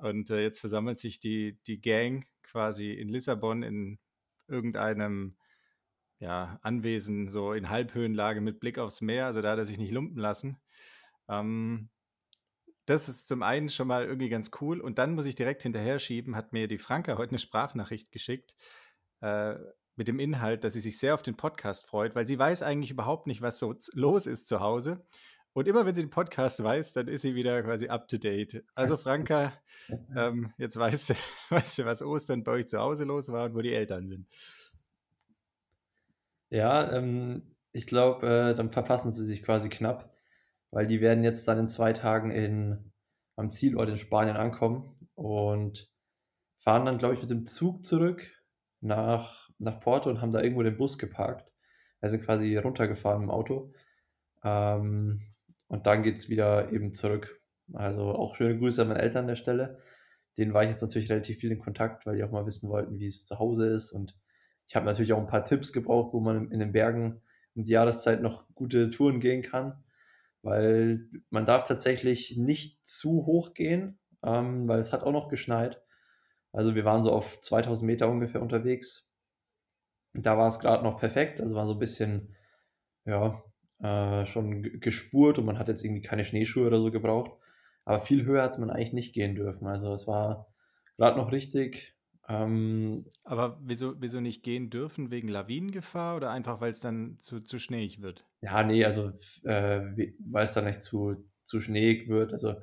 Und 0.00 0.30
äh, 0.30 0.40
jetzt 0.40 0.60
versammelt 0.60 0.98
sich 0.98 1.20
die, 1.20 1.58
die 1.66 1.80
Gang 1.80 2.26
quasi 2.42 2.92
in 2.92 3.08
Lissabon 3.08 3.62
in 3.62 3.98
irgendeinem 4.48 5.36
ja, 6.18 6.58
Anwesen, 6.62 7.28
so 7.28 7.52
in 7.52 7.68
Halbhöhenlage 7.68 8.40
mit 8.40 8.60
Blick 8.60 8.78
aufs 8.78 9.00
Meer. 9.00 9.26
Also 9.26 9.42
da 9.42 9.52
hat 9.52 9.58
er 9.58 9.66
sich 9.66 9.78
nicht 9.78 9.90
lumpen 9.90 10.18
lassen. 10.18 10.58
Ähm, 11.28 11.90
das 12.86 13.08
ist 13.08 13.28
zum 13.28 13.42
einen 13.42 13.68
schon 13.68 13.88
mal 13.88 14.04
irgendwie 14.04 14.28
ganz 14.28 14.50
cool. 14.60 14.80
Und 14.80 14.98
dann 14.98 15.14
muss 15.14 15.26
ich 15.26 15.34
direkt 15.34 15.62
hinterher 15.62 15.98
schieben, 15.98 16.36
hat 16.36 16.52
mir 16.52 16.68
die 16.68 16.78
Franka 16.78 17.16
heute 17.16 17.30
eine 17.30 17.38
Sprachnachricht 17.38 18.10
geschickt 18.10 18.56
äh, 19.20 19.54
mit 19.96 20.08
dem 20.08 20.18
Inhalt, 20.18 20.64
dass 20.64 20.72
sie 20.72 20.80
sich 20.80 20.98
sehr 20.98 21.14
auf 21.14 21.22
den 21.22 21.36
Podcast 21.36 21.86
freut, 21.86 22.14
weil 22.14 22.26
sie 22.26 22.38
weiß 22.38 22.62
eigentlich 22.62 22.90
überhaupt 22.90 23.26
nicht, 23.26 23.42
was 23.42 23.58
so 23.58 23.74
los 23.94 24.26
ist 24.26 24.48
zu 24.48 24.60
Hause. 24.60 25.04
Und 25.54 25.68
immer 25.68 25.84
wenn 25.84 25.94
sie 25.94 26.02
den 26.02 26.10
Podcast 26.10 26.62
weiß, 26.62 26.94
dann 26.94 27.08
ist 27.08 27.22
sie 27.22 27.34
wieder 27.34 27.62
quasi 27.62 27.88
up 27.88 28.08
to 28.08 28.16
date. 28.16 28.64
Also 28.74 28.96
Franka, 28.96 29.52
ähm, 30.16 30.52
jetzt 30.56 30.76
weißt 30.76 31.10
du, 31.10 31.14
weißt 31.50 31.78
du, 31.78 31.84
was 31.84 32.02
Ostern 32.02 32.42
bei 32.42 32.52
euch 32.52 32.68
zu 32.68 32.78
Hause 32.78 33.04
los 33.04 33.30
war 33.30 33.46
und 33.46 33.54
wo 33.54 33.60
die 33.60 33.74
Eltern 33.74 34.08
sind. 34.08 34.26
Ja, 36.48 36.92
ähm, 36.92 37.42
ich 37.72 37.86
glaube, 37.86 38.26
äh, 38.26 38.54
dann 38.54 38.70
verpassen 38.70 39.10
sie 39.10 39.24
sich 39.24 39.42
quasi 39.42 39.68
knapp, 39.68 40.11
weil 40.72 40.86
die 40.86 41.00
werden 41.00 41.22
jetzt 41.22 41.46
dann 41.46 41.58
in 41.58 41.68
zwei 41.68 41.92
Tagen 41.92 42.30
in, 42.32 42.92
am 43.36 43.50
Zielort 43.50 43.88
in 43.88 43.98
Spanien 43.98 44.36
ankommen 44.36 44.96
und 45.14 45.88
fahren 46.58 46.86
dann, 46.86 46.98
glaube 46.98 47.14
ich, 47.14 47.20
mit 47.20 47.30
dem 47.30 47.46
Zug 47.46 47.84
zurück 47.84 48.42
nach, 48.80 49.50
nach 49.58 49.80
Porto 49.80 50.10
und 50.10 50.20
haben 50.20 50.32
da 50.32 50.40
irgendwo 50.40 50.62
den 50.62 50.76
Bus 50.76 50.98
geparkt. 50.98 51.52
Also 52.00 52.18
quasi 52.18 52.56
runtergefahren 52.56 53.22
im 53.22 53.30
Auto. 53.30 53.72
Ähm, 54.42 55.34
und 55.68 55.86
dann 55.86 56.02
geht 56.02 56.16
es 56.16 56.28
wieder 56.28 56.72
eben 56.72 56.94
zurück. 56.94 57.40
Also 57.74 58.14
auch 58.14 58.34
schöne 58.34 58.58
Grüße 58.58 58.82
an 58.82 58.88
meine 58.88 59.02
Eltern 59.02 59.22
an 59.22 59.28
der 59.28 59.36
Stelle. 59.36 59.78
Denen 60.38 60.54
war 60.54 60.64
ich 60.64 60.70
jetzt 60.70 60.82
natürlich 60.82 61.10
relativ 61.10 61.38
viel 61.38 61.52
in 61.52 61.58
Kontakt, 61.58 62.06
weil 62.06 62.16
die 62.16 62.24
auch 62.24 62.30
mal 62.30 62.46
wissen 62.46 62.70
wollten, 62.70 62.98
wie 62.98 63.06
es 63.06 63.26
zu 63.26 63.38
Hause 63.38 63.68
ist. 63.68 63.92
Und 63.92 64.16
ich 64.68 64.74
habe 64.74 64.86
natürlich 64.86 65.12
auch 65.12 65.20
ein 65.20 65.26
paar 65.26 65.44
Tipps 65.44 65.72
gebraucht, 65.72 66.14
wo 66.14 66.20
man 66.20 66.50
in 66.50 66.60
den 66.60 66.72
Bergen 66.72 67.20
um 67.54 67.64
die 67.64 67.72
Jahreszeit 67.72 68.22
noch 68.22 68.46
gute 68.54 68.88
Touren 68.88 69.20
gehen 69.20 69.42
kann. 69.42 69.81
Weil 70.42 71.08
man 71.30 71.46
darf 71.46 71.64
tatsächlich 71.64 72.36
nicht 72.36 72.84
zu 72.86 73.26
hoch 73.26 73.54
gehen, 73.54 73.98
ähm, 74.24 74.68
weil 74.68 74.80
es 74.80 74.92
hat 74.92 75.04
auch 75.04 75.12
noch 75.12 75.28
geschneit. 75.28 75.82
Also 76.52 76.74
wir 76.74 76.84
waren 76.84 77.02
so 77.02 77.12
auf 77.12 77.40
2000 77.40 77.86
Meter 77.86 78.08
ungefähr 78.08 78.42
unterwegs. 78.42 79.10
Da 80.14 80.36
war 80.36 80.48
es 80.48 80.58
gerade 80.58 80.84
noch 80.84 80.98
perfekt, 80.98 81.40
also 81.40 81.54
war 81.54 81.66
so 81.66 81.72
ein 81.74 81.78
bisschen, 81.78 82.36
ja, 83.06 83.42
äh, 83.80 84.26
schon 84.26 84.62
gespurt 84.80 85.38
und 85.38 85.46
man 85.46 85.58
hat 85.58 85.68
jetzt 85.68 85.84
irgendwie 85.84 86.02
keine 86.02 86.24
Schneeschuhe 86.24 86.66
oder 86.66 86.80
so 86.80 86.90
gebraucht. 86.90 87.32
Aber 87.84 88.00
viel 88.00 88.24
höher 88.24 88.44
hat 88.44 88.58
man 88.58 88.70
eigentlich 88.70 88.92
nicht 88.94 89.14
gehen 89.14 89.34
dürfen. 89.36 89.66
Also 89.66 89.92
es 89.92 90.06
war 90.08 90.48
gerade 90.98 91.18
noch 91.18 91.32
richtig. 91.32 91.96
Ähm, 92.28 93.06
Aber 93.24 93.58
wieso, 93.60 94.00
wieso 94.00 94.20
nicht 94.20 94.44
gehen 94.44 94.70
dürfen? 94.70 95.10
Wegen 95.10 95.26
Lawinengefahr 95.26 96.16
oder 96.16 96.30
einfach, 96.30 96.60
weil 96.60 96.70
es 96.70 96.78
dann 96.80 97.18
zu, 97.18 97.40
zu 97.40 97.58
schneeig 97.58 98.00
wird? 98.00 98.26
Ja, 98.42 98.64
nee, 98.64 98.84
also 98.84 99.12
äh, 99.44 99.80
weil 100.18 100.44
es 100.44 100.52
dann 100.52 100.64
nicht 100.64 100.82
zu, 100.82 101.24
zu 101.44 101.60
schneeig 101.60 102.08
wird. 102.08 102.32
Also 102.32 102.54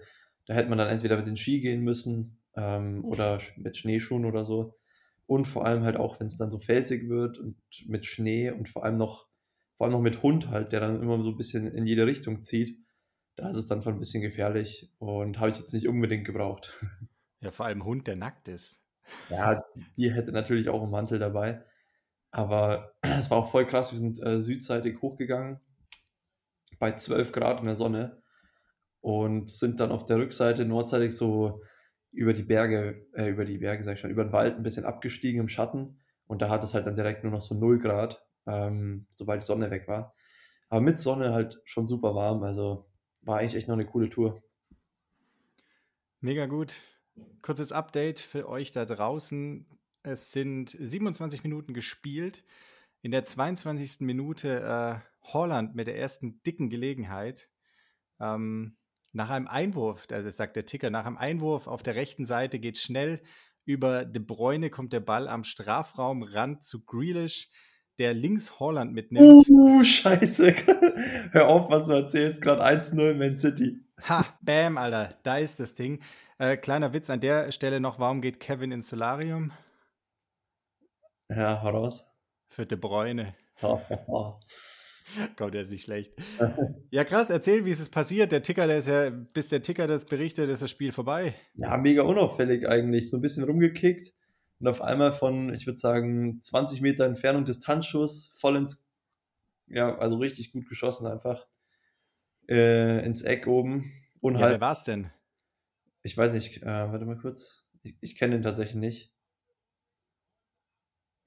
da 0.46 0.54
hätte 0.54 0.70
man 0.70 0.78
dann 0.78 0.90
entweder 0.90 1.16
mit 1.18 1.26
den 1.26 1.38
Ski 1.38 1.62
gehen 1.62 1.82
müssen 1.82 2.42
ähm, 2.56 3.06
oder 3.06 3.40
mit 3.56 3.78
Schneeschuhen 3.78 4.26
oder 4.26 4.46
so. 4.46 4.78
Und 5.26 5.46
vor 5.46 5.66
allem 5.66 5.84
halt 5.84 5.96
auch, 5.96 6.20
wenn 6.20 6.28
es 6.28 6.38
dann 6.38 6.52
so 6.52 6.60
felsig 6.60 7.08
wird 7.08 7.40
und 7.40 7.56
mit 7.88 8.06
Schnee 8.06 8.52
und 8.52 8.68
vor 8.68 8.84
allem 8.84 8.98
noch, 8.98 9.28
vor 9.78 9.86
allem 9.86 9.94
noch 9.94 10.02
mit 10.02 10.22
Hund 10.22 10.50
halt, 10.50 10.74
der 10.74 10.82
dann 10.82 11.02
immer 11.02 11.22
so 11.24 11.30
ein 11.30 11.38
bisschen 11.38 11.68
in 11.74 11.88
jede 11.88 12.06
Richtung 12.06 12.42
zieht. 12.42 12.78
Da 13.38 13.50
ist 13.50 13.56
es 13.56 13.68
dann 13.68 13.82
schon 13.82 13.94
ein 13.94 14.00
bisschen 14.00 14.22
gefährlich 14.22 14.92
und 14.98 15.40
habe 15.40 15.52
ich 15.52 15.60
jetzt 15.60 15.74
nicht 15.74 15.88
unbedingt 15.88 16.26
gebraucht. 16.26 16.78
Ja, 17.42 17.52
vor 17.52 17.68
allem 17.68 17.86
Hund, 17.86 18.06
der 18.06 18.18
nackt 18.18 18.50
ist. 18.50 18.84
Ja, 19.30 19.64
die 19.96 20.12
hätte 20.12 20.34
natürlich 20.34 20.68
auch 20.68 20.82
einen 20.82 20.92
Mantel 20.92 21.20
dabei. 21.20 21.64
Aber 22.32 22.96
es 23.02 23.32
war 23.32 23.38
auch 23.38 23.50
voll 23.50 23.66
krass. 23.66 23.94
Wir 23.94 24.00
sind 24.00 24.22
äh, 24.22 24.42
südseitig 24.42 25.02
hochgegangen 25.02 25.62
bei 26.80 26.94
12 26.94 27.32
Grad 27.32 27.60
in 27.60 27.66
der 27.66 27.76
Sonne 27.76 28.22
und 29.02 29.50
sind 29.50 29.80
dann 29.80 29.92
auf 29.92 30.06
der 30.06 30.18
Rückseite 30.18 30.66
nordseitig 30.66 31.16
so 31.16 31.62
über 32.12 32.34
die 32.34 32.44
Berge, 32.44 33.08
äh, 33.14 33.30
über 33.30 33.46
die 33.46 33.60
Berge, 33.60 33.84
sag 33.84 33.94
ich 33.94 34.00
schon, 34.00 34.10
über 34.10 34.24
den 34.24 34.34
Wald 34.34 34.56
ein 34.56 34.64
bisschen 34.64 34.86
abgestiegen 34.86 35.42
im 35.42 35.50
Schatten. 35.50 36.00
Und 36.26 36.42
da 36.42 36.50
hat 36.50 36.64
es 36.64 36.74
halt 36.74 36.86
dann 36.88 36.96
direkt 36.96 37.24
nur 37.24 37.32
noch 37.32 37.42
so 37.42 37.56
0 37.56 37.80
Grad, 37.80 38.24
ähm, 38.48 39.08
sobald 39.16 39.42
die 39.42 39.46
Sonne 39.46 39.72
weg 39.72 39.88
war. 39.88 40.16
Aber 40.70 40.82
mit 40.82 41.00
Sonne 41.00 41.34
halt 41.34 41.62
schon 41.66 41.88
super 41.88 42.16
warm. 42.16 42.44
Also 42.44 42.90
war 43.22 43.40
eigentlich 43.40 43.56
echt 43.56 43.68
noch 43.68 43.76
eine 43.76 43.86
coole 43.86 44.10
Tour. 44.10 44.42
Mega 46.22 46.46
gut. 46.46 46.82
Kurzes 47.42 47.72
Update 47.72 48.20
für 48.20 48.48
euch 48.48 48.72
da 48.72 48.86
draußen. 48.86 49.66
Es 50.04 50.32
sind 50.32 50.70
27 50.70 51.44
Minuten 51.44 51.74
gespielt. 51.74 52.44
In 53.02 53.12
der 53.12 53.24
22. 53.24 54.02
Minute 54.02 54.60
äh, 54.60 55.19
Holland 55.34 55.76
mit 55.76 55.88
der 55.88 55.98
ersten 55.98 56.42
dicken 56.44 56.70
Gelegenheit. 56.70 57.50
Ähm, 58.20 58.78
nach 59.12 59.30
einem 59.30 59.48
Einwurf, 59.48 60.06
das 60.08 60.38
sagt 60.38 60.56
der 60.56 60.66
Ticker, 60.66 60.90
nach 60.90 61.06
einem 61.06 61.18
Einwurf 61.18 61.68
auf 61.68 61.82
der 61.82 61.96
rechten 61.96 62.26
Seite 62.26 62.60
geht 62.60 62.78
schnell 62.78 63.22
über 63.66 64.06
De 64.06 64.22
Bruyne, 64.22 64.70
kommt 64.70 64.94
der 64.94 65.00
Ball 65.00 65.28
am 65.28 65.44
Strafraumrand 65.44 66.64
zu 66.64 66.86
Grealish, 66.86 67.50
der 67.98 68.14
links 68.14 68.60
Holland 68.60 68.94
mitnimmt. 68.94 69.48
Uh, 69.50 69.84
scheiße. 69.84 70.54
Hör 71.32 71.48
auf, 71.48 71.70
was 71.70 71.88
du 71.88 71.94
erzählst. 71.94 72.42
Gerade 72.42 72.64
1-0 72.64 73.14
Man 73.16 73.36
City. 73.36 73.84
Ha, 74.08 74.26
bam, 74.42 74.78
Alter, 74.78 75.10
da 75.24 75.38
ist 75.38 75.60
das 75.60 75.76
Ding. 75.76 76.02
Äh, 76.38 76.56
kleiner 76.56 76.94
Witz 76.94 77.10
an 77.10 77.20
der 77.20 77.52
Stelle 77.52 77.80
noch, 77.80 78.00
warum 78.00 78.22
geht 78.22 78.40
Kevin 78.40 78.72
ins 78.72 78.88
Solarium? 78.88 79.52
Ja, 81.30 81.62
hau 81.62 81.70
raus. 81.70 82.08
Für 82.48 82.66
De 82.66 82.78
Bruyne. 82.78 83.36
Gott, 85.36 85.54
der 85.54 85.62
ist 85.62 85.72
nicht 85.72 85.84
schlecht. 85.84 86.14
ja, 86.92 87.04
krass, 87.04 87.30
erzähl, 87.30 87.66
wie 87.66 87.72
ist 87.72 87.80
es 87.80 87.90
passiert? 87.90 88.32
Der 88.32 88.44
Ticker, 88.44 88.68
der 88.68 88.78
ist 88.78 88.88
ja, 88.88 89.10
bis 89.10 89.50
der 89.50 89.62
Ticker 89.62 89.88
das 89.88 90.06
berichtet, 90.06 90.50
ist 90.50 90.62
das 90.62 90.70
Spiel 90.70 90.92
vorbei. 90.92 91.34
Ja, 91.56 91.78
mega 91.78 92.04
unauffällig 92.04 92.68
eigentlich. 92.68 93.10
So 93.10 93.18
ein 93.18 93.22
bisschen 93.22 93.44
rumgekickt 93.44 94.14
und 94.60 94.68
auf 94.68 94.82
einmal 94.82 95.14
von, 95.14 95.54
ich 95.54 95.66
würde 95.66 95.80
sagen, 95.80 96.40
20 96.40 96.82
Meter 96.82 97.06
Entfernung 97.06 97.46
Distanzschuss 97.46 98.28
voll 98.38 98.58
ins, 98.58 98.86
ja, 99.68 99.98
also 99.98 100.18
richtig 100.18 100.52
gut 100.52 100.68
geschossen 100.68 101.08
einfach. 101.08 101.48
Äh, 102.48 103.06
ins 103.06 103.22
Eck 103.22 103.48
oben. 103.48 103.92
Und 104.22 104.36
ja, 104.36 104.42
halt, 104.42 104.54
wer 104.54 104.62
war 104.62 104.72
es 104.72 104.84
denn? 104.84 105.10
Ich 106.02 106.18
weiß 106.18 106.34
nicht, 106.34 106.64
äh, 106.64 106.66
warte 106.66 107.06
mal 107.06 107.18
kurz. 107.18 107.66
Ich, 107.84 107.96
ich 108.02 108.16
kenne 108.16 108.36
den 108.36 108.42
tatsächlich 108.42 108.76
nicht. 108.76 109.14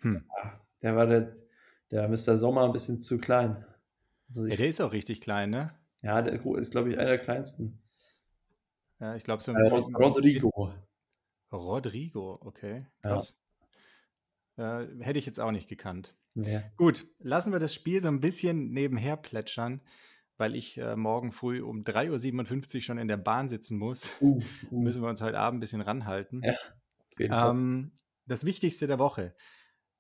Hm. 0.01 0.25
Ja, 0.37 0.61
der 0.83 0.97
war 0.97 1.07
der, 1.07 1.37
der 1.91 2.09
Mr. 2.09 2.37
Sommer 2.37 2.65
ein 2.65 2.73
bisschen 2.73 2.99
zu 2.99 3.19
klein. 3.19 3.65
Also 4.35 4.49
ja, 4.49 4.57
der 4.57 4.67
ist 4.67 4.81
auch 4.81 4.93
richtig 4.93 5.21
klein, 5.21 5.51
ne? 5.51 5.75
Ja, 6.03 6.23
der 6.23 6.35
ist, 6.35 6.71
glaube 6.71 6.91
ich, 6.91 6.99
einer 6.99 7.11
der 7.11 7.19
kleinsten. 7.19 7.81
Ja, 9.01 9.15
ich 9.17 9.25
glaube 9.25 9.43
so. 9.43 9.53
Äh, 9.53 9.69
Rodrigo. 9.69 10.73
Rodrigo, 11.53 12.39
okay. 12.41 12.87
Krass. 13.03 13.37
Ja. 14.57 14.81
Äh, 14.83 14.89
hätte 15.01 15.19
ich 15.19 15.27
jetzt 15.27 15.41
auch 15.41 15.51
nicht 15.51 15.69
gekannt. 15.69 16.15
Ja. 16.35 16.63
Gut, 16.77 17.07
lassen 17.19 17.53
wir 17.53 17.59
das 17.59 17.75
Spiel 17.75 18.01
so 18.01 18.09
ein 18.09 18.21
bisschen 18.21 18.71
nebenher 18.71 19.17
plätschern, 19.17 19.81
weil 20.39 20.57
ich 20.57 20.79
äh, 20.79 20.97
morgen 20.97 21.33
früh 21.33 21.63
um 21.63 21.83
3.57 21.83 22.75
Uhr 22.77 22.81
schon 22.81 22.99
in 22.99 23.09
der 23.09 23.17
Bahn 23.17 23.49
sitzen 23.49 23.79
muss. 23.79 24.11
Uh, 24.21 24.41
uh. 24.71 24.81
Müssen 24.81 25.03
wir 25.03 25.09
uns 25.09 25.21
heute 25.21 25.39
Abend 25.39 25.59
ein 25.59 25.61
bisschen 25.61 25.83
ranhalten. 25.83 26.43
Ja, 26.43 27.51
ähm, 27.51 27.93
das 28.27 28.45
Wichtigste 28.45 28.87
der 28.87 28.99
Woche. 28.99 29.35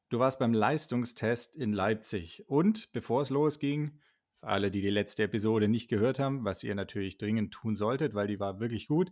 Du 0.09 0.19
warst 0.19 0.39
beim 0.39 0.53
Leistungstest 0.53 1.57
in 1.57 1.73
Leipzig 1.73 2.45
und 2.49 2.93
bevor 2.93 3.23
es 3.23 3.31
losging, 3.31 3.99
alle, 4.43 4.71
die 4.71 4.81
die 4.81 4.91
letzte 4.91 5.25
Episode 5.25 5.69
nicht 5.69 5.89
gehört 5.89 6.19
haben, 6.19 6.45
was 6.45 6.63
ihr 6.65 6.75
natürlich 6.75 7.19
dringend 7.19 7.53
tun 7.55 7.77
solltet, 7.77 8.15
weil 8.15 8.27
die 8.27 8.41
war 8.41 8.61
wirklich 8.61 8.89
gut. 8.89 9.11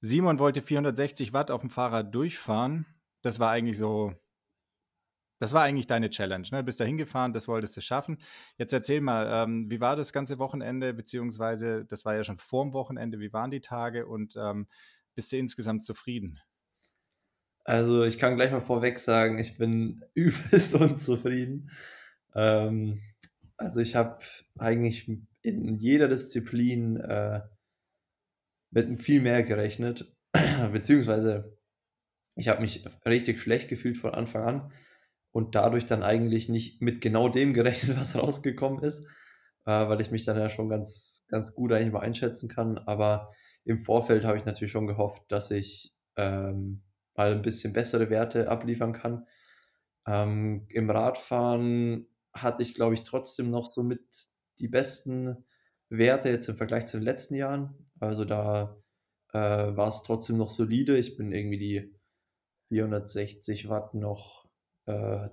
Simon 0.00 0.38
wollte 0.38 0.62
460 0.62 1.32
Watt 1.32 1.50
auf 1.50 1.60
dem 1.60 1.70
Fahrrad 1.70 2.14
durchfahren. 2.14 2.86
Das 3.22 3.38
war 3.40 3.50
eigentlich 3.50 3.78
so, 3.78 4.14
das 5.38 5.52
war 5.52 5.62
eigentlich 5.62 5.86
deine 5.86 6.10
Challenge. 6.10 6.46
Ne? 6.50 6.62
Bist 6.62 6.80
da 6.80 6.84
hingefahren, 6.84 7.32
das 7.32 7.48
wolltest 7.48 7.76
du 7.76 7.80
schaffen. 7.80 8.18
Jetzt 8.56 8.72
erzähl 8.72 9.00
mal, 9.00 9.28
ähm, 9.30 9.70
wie 9.70 9.80
war 9.80 9.96
das 9.96 10.12
ganze 10.12 10.38
Wochenende, 10.38 10.94
beziehungsweise 10.94 11.84
das 11.84 12.04
war 12.04 12.14
ja 12.14 12.24
schon 12.24 12.38
vorm 12.38 12.72
Wochenende, 12.72 13.20
wie 13.20 13.32
waren 13.32 13.50
die 13.50 13.60
Tage 13.60 14.06
und 14.06 14.36
ähm, 14.36 14.66
bist 15.14 15.32
du 15.32 15.36
insgesamt 15.36 15.84
zufrieden? 15.84 16.40
Also 17.64 18.04
ich 18.04 18.18
kann 18.18 18.36
gleich 18.36 18.52
mal 18.52 18.60
vorweg 18.60 18.98
sagen, 18.98 19.38
ich 19.38 19.58
bin 19.58 20.04
übelst 20.14 20.74
unzufrieden. 20.74 21.70
Ähm, 22.34 23.02
also 23.56 23.80
ich 23.80 23.94
habe 23.94 24.18
eigentlich 24.58 25.08
in 25.42 25.76
jeder 25.76 26.08
Disziplin 26.08 26.96
äh, 26.96 27.42
mit 28.70 29.02
viel 29.02 29.20
mehr 29.22 29.42
gerechnet, 29.42 30.14
beziehungsweise 30.72 31.56
ich 32.34 32.48
habe 32.48 32.60
mich 32.60 32.84
richtig 33.06 33.40
schlecht 33.40 33.68
gefühlt 33.68 33.96
von 33.96 34.14
Anfang 34.14 34.42
an 34.44 34.72
und 35.32 35.54
dadurch 35.54 35.86
dann 35.86 36.02
eigentlich 36.02 36.48
nicht 36.48 36.82
mit 36.82 37.00
genau 37.00 37.28
dem 37.28 37.54
gerechnet, 37.54 37.96
was 37.98 38.16
rausgekommen 38.16 38.82
ist, 38.82 39.06
äh, 39.64 39.88
weil 39.88 40.00
ich 40.00 40.10
mich 40.10 40.24
dann 40.24 40.38
ja 40.38 40.50
schon 40.50 40.68
ganz, 40.68 41.24
ganz 41.28 41.54
gut 41.54 41.72
eigentlich 41.72 41.92
mal 41.92 42.00
einschätzen 42.00 42.48
kann. 42.48 42.78
Aber 42.78 43.32
im 43.64 43.78
Vorfeld 43.78 44.24
habe 44.24 44.36
ich 44.36 44.44
natürlich 44.44 44.72
schon 44.72 44.86
gehofft, 44.86 45.24
dass 45.28 45.50
ich 45.50 45.94
ähm, 46.16 46.82
mal 47.16 47.32
ein 47.32 47.42
bisschen 47.42 47.72
bessere 47.72 48.10
Werte 48.10 48.48
abliefern 48.48 48.92
kann. 48.92 49.26
Ähm, 50.06 50.66
Im 50.68 50.90
Radfahren 50.90 52.06
hatte 52.42 52.62
ich, 52.62 52.74
glaube 52.74 52.94
ich, 52.94 53.02
trotzdem 53.02 53.50
noch 53.50 53.66
so 53.66 53.82
mit 53.82 54.04
die 54.58 54.68
besten 54.68 55.44
Werte 55.88 56.28
jetzt 56.28 56.48
im 56.48 56.56
Vergleich 56.56 56.86
zu 56.86 56.96
den 56.98 57.04
letzten 57.04 57.34
Jahren. 57.34 57.90
Also 58.00 58.24
da 58.24 58.76
äh, 59.32 59.38
war 59.38 59.88
es 59.88 60.02
trotzdem 60.02 60.36
noch 60.36 60.48
solide. 60.48 60.96
Ich 60.96 61.16
bin 61.16 61.32
irgendwie 61.32 61.58
die 61.58 61.94
460 62.68 63.68
Watt 63.68 63.94
noch 63.94 64.48
äh, 64.86 65.28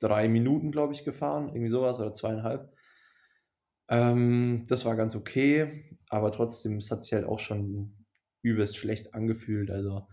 drei 0.00 0.28
Minuten, 0.28 0.72
glaube 0.72 0.92
ich, 0.92 1.04
gefahren. 1.04 1.48
Irgendwie 1.48 1.68
sowas 1.68 2.00
oder 2.00 2.12
zweieinhalb. 2.12 2.72
Ähm, 3.88 4.66
das 4.68 4.84
war 4.84 4.96
ganz 4.96 5.16
okay, 5.16 5.96
aber 6.08 6.30
trotzdem, 6.30 6.76
es 6.76 6.90
hat 6.90 7.02
sich 7.02 7.12
halt 7.12 7.26
auch 7.26 7.40
schon 7.40 8.06
übelst 8.42 8.76
schlecht 8.76 9.14
angefühlt. 9.14 9.70
Also 9.70 10.06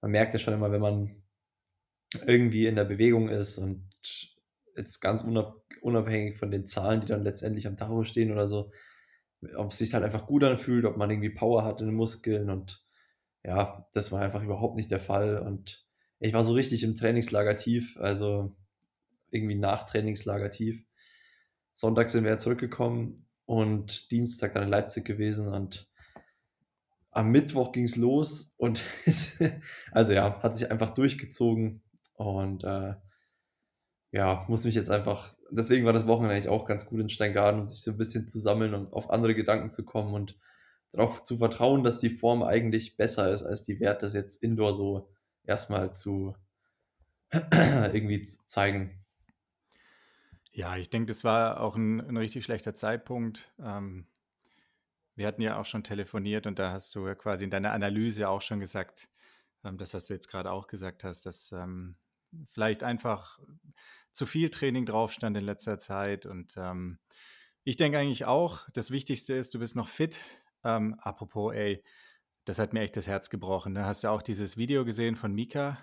man 0.00 0.10
merkt 0.10 0.34
ja 0.34 0.38
schon 0.38 0.54
immer, 0.54 0.72
wenn 0.72 0.80
man 0.80 1.22
irgendwie 2.26 2.66
in 2.66 2.76
der 2.76 2.84
Bewegung 2.84 3.28
ist 3.28 3.58
und 3.58 3.90
jetzt 4.76 5.00
ganz 5.00 5.24
unabhängig 5.80 6.38
von 6.38 6.50
den 6.50 6.66
Zahlen, 6.66 7.00
die 7.00 7.06
dann 7.06 7.22
letztendlich 7.22 7.66
am 7.66 7.76
Tacho 7.76 8.04
stehen 8.04 8.32
oder 8.32 8.46
so, 8.46 8.70
ob 9.56 9.72
es 9.72 9.78
sich 9.78 9.92
halt 9.94 10.04
einfach 10.04 10.26
gut 10.26 10.44
anfühlt, 10.44 10.84
ob 10.84 10.96
man 10.96 11.10
irgendwie 11.10 11.30
Power 11.30 11.64
hat 11.64 11.80
in 11.80 11.86
den 11.86 11.94
Muskeln 11.94 12.50
und 12.50 12.84
ja, 13.44 13.86
das 13.92 14.10
war 14.10 14.22
einfach 14.22 14.42
überhaupt 14.42 14.76
nicht 14.76 14.90
der 14.90 15.00
Fall 15.00 15.38
und 15.38 15.86
ich 16.18 16.32
war 16.32 16.44
so 16.44 16.52
richtig 16.54 16.82
im 16.82 16.94
Trainingslager 16.94 17.56
tief, 17.56 17.96
also 17.98 18.56
irgendwie 19.30 19.54
nach 19.54 19.84
Trainingslager 19.84 20.50
tief. 20.50 20.84
Sonntag 21.74 22.10
sind 22.10 22.24
wir 22.24 22.30
ja 22.32 22.38
zurückgekommen 22.38 23.26
und 23.44 24.10
Dienstag 24.10 24.54
dann 24.54 24.64
in 24.64 24.70
Leipzig 24.70 25.04
gewesen 25.04 25.48
und 25.48 25.88
am 27.10 27.30
Mittwoch 27.30 27.72
ging 27.72 27.84
es 27.84 27.96
los 27.96 28.52
und 28.56 28.82
also 29.92 30.12
ja, 30.12 30.42
hat 30.42 30.56
sich 30.56 30.70
einfach 30.70 30.90
durchgezogen 30.90 31.82
und 32.14 32.64
äh, 32.64 32.94
ja, 34.16 34.46
muss 34.48 34.64
mich 34.64 34.74
jetzt 34.74 34.90
einfach, 34.90 35.34
deswegen 35.50 35.84
war 35.84 35.92
das 35.92 36.06
Wochenende 36.06 36.34
eigentlich 36.34 36.48
auch 36.48 36.64
ganz 36.64 36.86
gut 36.86 37.00
in 37.00 37.10
Steingarten, 37.10 37.60
um 37.60 37.66
sich 37.66 37.82
so 37.82 37.90
ein 37.90 37.98
bisschen 37.98 38.26
zu 38.26 38.40
sammeln 38.40 38.72
und 38.72 38.94
auf 38.94 39.10
andere 39.10 39.34
Gedanken 39.34 39.70
zu 39.70 39.84
kommen 39.84 40.14
und 40.14 40.38
darauf 40.92 41.22
zu 41.22 41.36
vertrauen, 41.36 41.84
dass 41.84 41.98
die 41.98 42.08
Form 42.08 42.42
eigentlich 42.42 42.96
besser 42.96 43.30
ist, 43.30 43.42
als 43.42 43.62
die 43.62 43.78
Werte 43.78 44.06
jetzt 44.06 44.42
indoor 44.42 44.72
so 44.72 45.10
erstmal 45.44 45.92
zu 45.92 46.34
irgendwie 47.30 48.26
zeigen. 48.46 49.04
Ja, 50.50 50.78
ich 50.78 50.88
denke, 50.88 51.12
das 51.12 51.22
war 51.22 51.60
auch 51.60 51.76
ein, 51.76 52.00
ein 52.00 52.16
richtig 52.16 52.42
schlechter 52.42 52.74
Zeitpunkt. 52.74 53.52
Ähm, 53.58 54.06
wir 55.14 55.26
hatten 55.26 55.42
ja 55.42 55.60
auch 55.60 55.66
schon 55.66 55.84
telefoniert 55.84 56.46
und 56.46 56.58
da 56.58 56.72
hast 56.72 56.94
du 56.94 57.06
ja 57.06 57.14
quasi 57.14 57.44
in 57.44 57.50
deiner 57.50 57.72
Analyse 57.72 58.30
auch 58.30 58.40
schon 58.40 58.60
gesagt, 58.60 59.10
ähm, 59.62 59.76
das, 59.76 59.92
was 59.92 60.06
du 60.06 60.14
jetzt 60.14 60.28
gerade 60.28 60.50
auch 60.50 60.68
gesagt 60.68 61.04
hast, 61.04 61.26
dass 61.26 61.52
ähm, 61.52 61.96
vielleicht 62.52 62.82
einfach 62.82 63.38
zu 64.16 64.24
viel 64.24 64.48
Training 64.48 64.86
drauf 64.86 65.12
stand 65.12 65.36
in 65.36 65.44
letzter 65.44 65.78
Zeit. 65.78 66.24
Und 66.24 66.54
ähm, 66.56 66.98
ich 67.64 67.76
denke 67.76 67.98
eigentlich 67.98 68.24
auch, 68.24 68.66
das 68.72 68.90
Wichtigste 68.90 69.34
ist, 69.34 69.54
du 69.54 69.58
bist 69.58 69.76
noch 69.76 69.88
fit. 69.88 70.20
Ähm, 70.64 70.96
apropos, 71.00 71.54
ey, 71.54 71.84
das 72.46 72.58
hat 72.58 72.72
mir 72.72 72.80
echt 72.80 72.96
das 72.96 73.06
Herz 73.06 73.28
gebrochen. 73.28 73.74
Ne? 73.74 73.84
Hast 73.84 74.04
du 74.04 74.08
auch 74.08 74.22
dieses 74.22 74.56
Video 74.56 74.86
gesehen 74.86 75.16
von 75.16 75.34
Mika? 75.34 75.78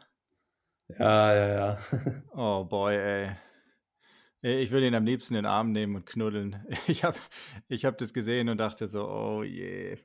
Ja, 0.98 1.36
ja, 1.36 1.48
ja. 1.48 1.80
oh 2.34 2.64
boy, 2.66 2.96
ey. 2.96 3.30
Ich 4.42 4.72
würde 4.72 4.88
ihn 4.88 4.96
am 4.96 5.06
liebsten 5.06 5.36
in 5.36 5.44
den 5.44 5.46
Arm 5.46 5.72
nehmen 5.72 5.96
und 5.96 6.06
knuddeln. 6.08 6.66
Ich 6.88 7.04
habe 7.04 7.18
ich 7.68 7.86
hab 7.86 8.00
das 8.00 8.14
gesehen 8.14 8.50
und 8.50 8.58
dachte 8.58 8.88
so, 8.88 9.08
oh 9.08 9.44
je. 9.44 10.00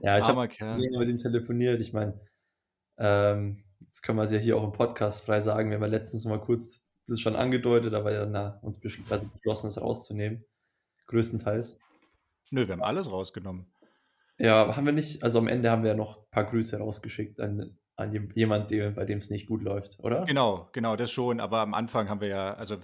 Ja, 0.00 0.18
ich 0.18 0.24
habe 0.24 0.40
mit 0.42 1.08
ihm 1.08 1.18
telefoniert. 1.18 1.80
Ich 1.80 1.92
meine, 1.92 2.20
ähm, 2.98 3.62
jetzt 3.78 4.02
können 4.02 4.18
wir 4.18 4.24
es 4.24 4.32
ja 4.32 4.38
hier 4.38 4.56
auch 4.56 4.64
im 4.64 4.72
Podcast 4.72 5.24
frei 5.24 5.40
sagen. 5.40 5.70
Wir 5.70 5.76
haben 5.76 5.84
ja 5.84 5.88
letztens 5.88 6.24
mal 6.24 6.40
kurz 6.40 6.83
das 7.06 7.20
schon 7.20 7.36
angedeutet, 7.36 7.94
aber 7.94 8.12
ja 8.12 8.26
na, 8.26 8.58
uns 8.62 8.80
also 9.10 9.26
beschlossen, 9.26 9.68
es 9.68 9.80
rauszunehmen. 9.80 10.44
Größtenteils. 11.06 11.78
Nö, 12.50 12.66
wir 12.66 12.72
haben 12.72 12.82
alles 12.82 13.10
rausgenommen. 13.10 13.66
Ja, 14.38 14.76
haben 14.76 14.86
wir 14.86 14.92
nicht, 14.92 15.22
also 15.22 15.38
am 15.38 15.48
Ende 15.48 15.70
haben 15.70 15.82
wir 15.82 15.90
ja 15.90 15.96
noch 15.96 16.18
ein 16.18 16.30
paar 16.30 16.44
Grüße 16.44 16.78
rausgeschickt 16.78 17.40
an, 17.40 17.78
an 17.96 18.30
jemanden, 18.34 18.94
bei 18.94 19.04
dem 19.04 19.18
es 19.18 19.30
nicht 19.30 19.46
gut 19.46 19.62
läuft, 19.62 20.00
oder? 20.00 20.24
Genau, 20.24 20.68
genau, 20.72 20.96
das 20.96 21.10
schon. 21.10 21.40
Aber 21.40 21.60
am 21.60 21.74
Anfang 21.74 22.08
haben 22.08 22.20
wir 22.20 22.28
ja, 22.28 22.54
also 22.54 22.76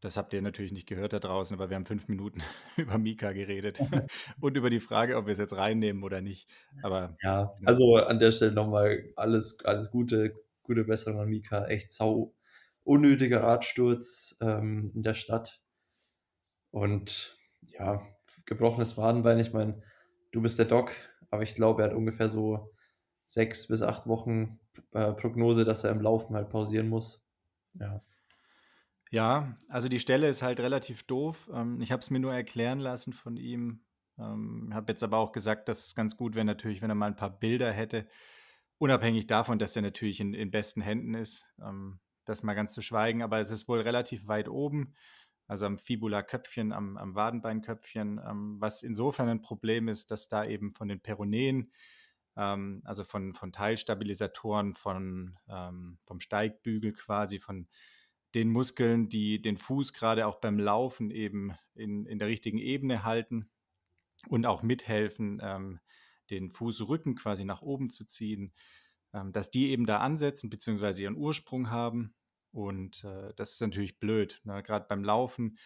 das 0.00 0.16
habt 0.16 0.34
ihr 0.34 0.42
natürlich 0.42 0.72
nicht 0.72 0.88
gehört 0.88 1.12
da 1.12 1.18
draußen, 1.18 1.56
aber 1.56 1.70
wir 1.70 1.76
haben 1.76 1.86
fünf 1.86 2.08
Minuten 2.08 2.40
über 2.76 2.98
Mika 2.98 3.32
geredet 3.32 3.80
und 4.40 4.56
über 4.56 4.70
die 4.70 4.80
Frage, 4.80 5.16
ob 5.16 5.26
wir 5.26 5.32
es 5.32 5.38
jetzt 5.38 5.56
reinnehmen 5.56 6.02
oder 6.02 6.20
nicht. 6.20 6.48
Aber 6.82 7.16
ja, 7.22 7.52
genau. 7.58 7.70
also 7.70 7.96
an 7.96 8.18
der 8.18 8.32
Stelle 8.32 8.52
nochmal 8.52 9.04
alles, 9.16 9.58
alles 9.64 9.90
Gute, 9.90 10.34
gute 10.62 10.84
Besserung 10.84 11.20
an 11.20 11.28
Mika. 11.28 11.66
Echt 11.66 11.92
sau 11.92 12.34
unnötiger 12.86 13.42
Radsturz 13.42 14.36
ähm, 14.40 14.90
in 14.94 15.02
der 15.02 15.14
Stadt. 15.14 15.60
Und 16.70 17.38
ja, 17.62 18.06
gebrochenes 18.44 18.96
Wadenbein. 18.96 19.38
Ich 19.38 19.52
meine, 19.52 19.82
du 20.32 20.40
bist 20.40 20.58
der 20.58 20.66
Doc, 20.66 20.92
aber 21.30 21.42
ich 21.42 21.54
glaube, 21.54 21.82
er 21.82 21.88
hat 21.88 21.96
ungefähr 21.96 22.28
so 22.28 22.72
sechs 23.26 23.66
bis 23.66 23.82
acht 23.82 24.06
Wochen 24.06 24.60
äh, 24.92 25.12
Prognose, 25.12 25.64
dass 25.64 25.84
er 25.84 25.90
im 25.90 26.00
Laufen 26.00 26.36
halt 26.36 26.48
pausieren 26.48 26.88
muss. 26.88 27.26
Ja. 27.74 28.02
Ja, 29.10 29.56
also 29.68 29.88
die 29.88 30.00
Stelle 30.00 30.28
ist 30.28 30.42
halt 30.42 30.60
relativ 30.60 31.04
doof. 31.04 31.48
Ähm, 31.52 31.80
ich 31.80 31.92
habe 31.92 32.00
es 32.00 32.10
mir 32.10 32.18
nur 32.18 32.34
erklären 32.34 32.80
lassen 32.80 33.12
von 33.12 33.36
ihm. 33.36 33.84
Ähm, 34.18 34.70
habe 34.72 34.92
jetzt 34.92 35.02
aber 35.02 35.18
auch 35.18 35.32
gesagt, 35.32 35.68
dass 35.68 35.88
es 35.88 35.94
ganz 35.94 36.16
gut 36.16 36.34
wäre 36.34 36.44
natürlich, 36.44 36.82
wenn 36.82 36.90
er 36.90 36.96
mal 36.96 37.06
ein 37.06 37.16
paar 37.16 37.38
Bilder 37.38 37.70
hätte. 37.70 38.06
Unabhängig 38.78 39.26
davon, 39.26 39.58
dass 39.58 39.76
er 39.76 39.82
natürlich 39.82 40.20
in, 40.20 40.34
in 40.34 40.50
besten 40.50 40.82
Händen 40.82 41.14
ist. 41.14 41.46
Ähm, 41.62 42.00
das 42.28 42.42
mal 42.42 42.54
ganz 42.54 42.72
zu 42.72 42.82
schweigen. 42.82 43.22
Aber 43.22 43.40
es 43.40 43.50
ist 43.50 43.68
wohl 43.68 43.80
relativ 43.80 44.26
weit 44.26 44.48
oben, 44.48 44.94
also 45.46 45.66
am 45.66 45.78
Fibula-Köpfchen, 45.78 46.72
am, 46.72 46.96
am 46.96 47.14
Wadenbeinköpfchen, 47.14 48.20
ähm, 48.26 48.56
was 48.60 48.82
insofern 48.82 49.28
ein 49.28 49.42
Problem 49.42 49.88
ist, 49.88 50.10
dass 50.10 50.28
da 50.28 50.44
eben 50.44 50.74
von 50.74 50.88
den 50.88 51.00
Peroneen, 51.00 51.70
ähm, 52.36 52.82
also 52.84 53.04
von, 53.04 53.34
von 53.34 53.52
Teilstabilisatoren, 53.52 54.74
von, 54.74 55.38
ähm, 55.48 55.98
vom 56.04 56.20
Steigbügel 56.20 56.92
quasi, 56.92 57.38
von 57.38 57.68
den 58.34 58.50
Muskeln, 58.50 59.08
die 59.08 59.40
den 59.40 59.56
Fuß 59.56 59.94
gerade 59.94 60.26
auch 60.26 60.40
beim 60.40 60.58
Laufen 60.58 61.10
eben 61.10 61.54
in, 61.74 62.06
in 62.06 62.18
der 62.18 62.28
richtigen 62.28 62.58
Ebene 62.58 63.04
halten 63.04 63.48
und 64.28 64.46
auch 64.46 64.62
mithelfen, 64.62 65.40
ähm, 65.42 65.80
den 66.30 66.50
Fußrücken 66.50 67.14
quasi 67.14 67.44
nach 67.44 67.62
oben 67.62 67.88
zu 67.88 68.04
ziehen, 68.04 68.52
dass 69.32 69.50
die 69.50 69.70
eben 69.70 69.86
da 69.86 69.98
ansetzen 69.98 70.50
bzw. 70.50 71.02
ihren 71.02 71.16
Ursprung 71.16 71.70
haben. 71.70 72.14
Und 72.52 73.04
äh, 73.04 73.32
das 73.36 73.52
ist 73.52 73.60
natürlich 73.60 73.98
blöd, 73.98 74.40
ne? 74.44 74.62
gerade 74.62 74.86
beim 74.88 75.04
Laufen. 75.04 75.58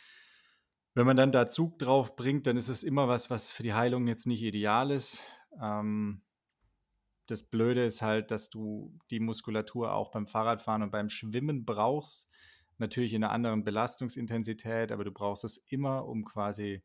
Wenn 0.95 1.07
man 1.07 1.17
dann 1.17 1.33
da 1.33 1.49
Zug 1.49 1.79
drauf 1.79 2.17
bringt, 2.17 2.47
dann 2.47 2.57
ist 2.57 2.69
es 2.69 2.83
immer 2.83 3.07
was, 3.07 3.31
was 3.31 3.53
für 3.53 3.63
die 3.63 3.75
Heilung 3.75 4.09
jetzt 4.09 4.27
nicht 4.27 4.43
ideal 4.43 4.91
ist. 4.91 5.23
Ähm, 5.61 6.23
das 7.27 7.45
Blöde 7.45 7.85
ist 7.85 8.03
halt, 8.03 8.31
dass 8.33 8.51
du 8.51 8.99
die 9.11 9.21
Muskulatur 9.21 9.95
auch 9.95 10.11
beim 10.11 10.27
Fahrradfahren 10.27 10.83
und 10.83 10.91
beim 10.91 11.09
Schwimmen 11.09 11.65
brauchst, 11.65 12.29
natürlich 12.79 13.15
in 13.15 13.23
einer 13.23 13.33
anderen 13.33 13.63
Belastungsintensität, 13.63 14.91
aber 14.91 15.05
du 15.05 15.13
brauchst 15.13 15.45
es 15.45 15.59
immer, 15.69 16.07
um 16.07 16.25
quasi 16.25 16.83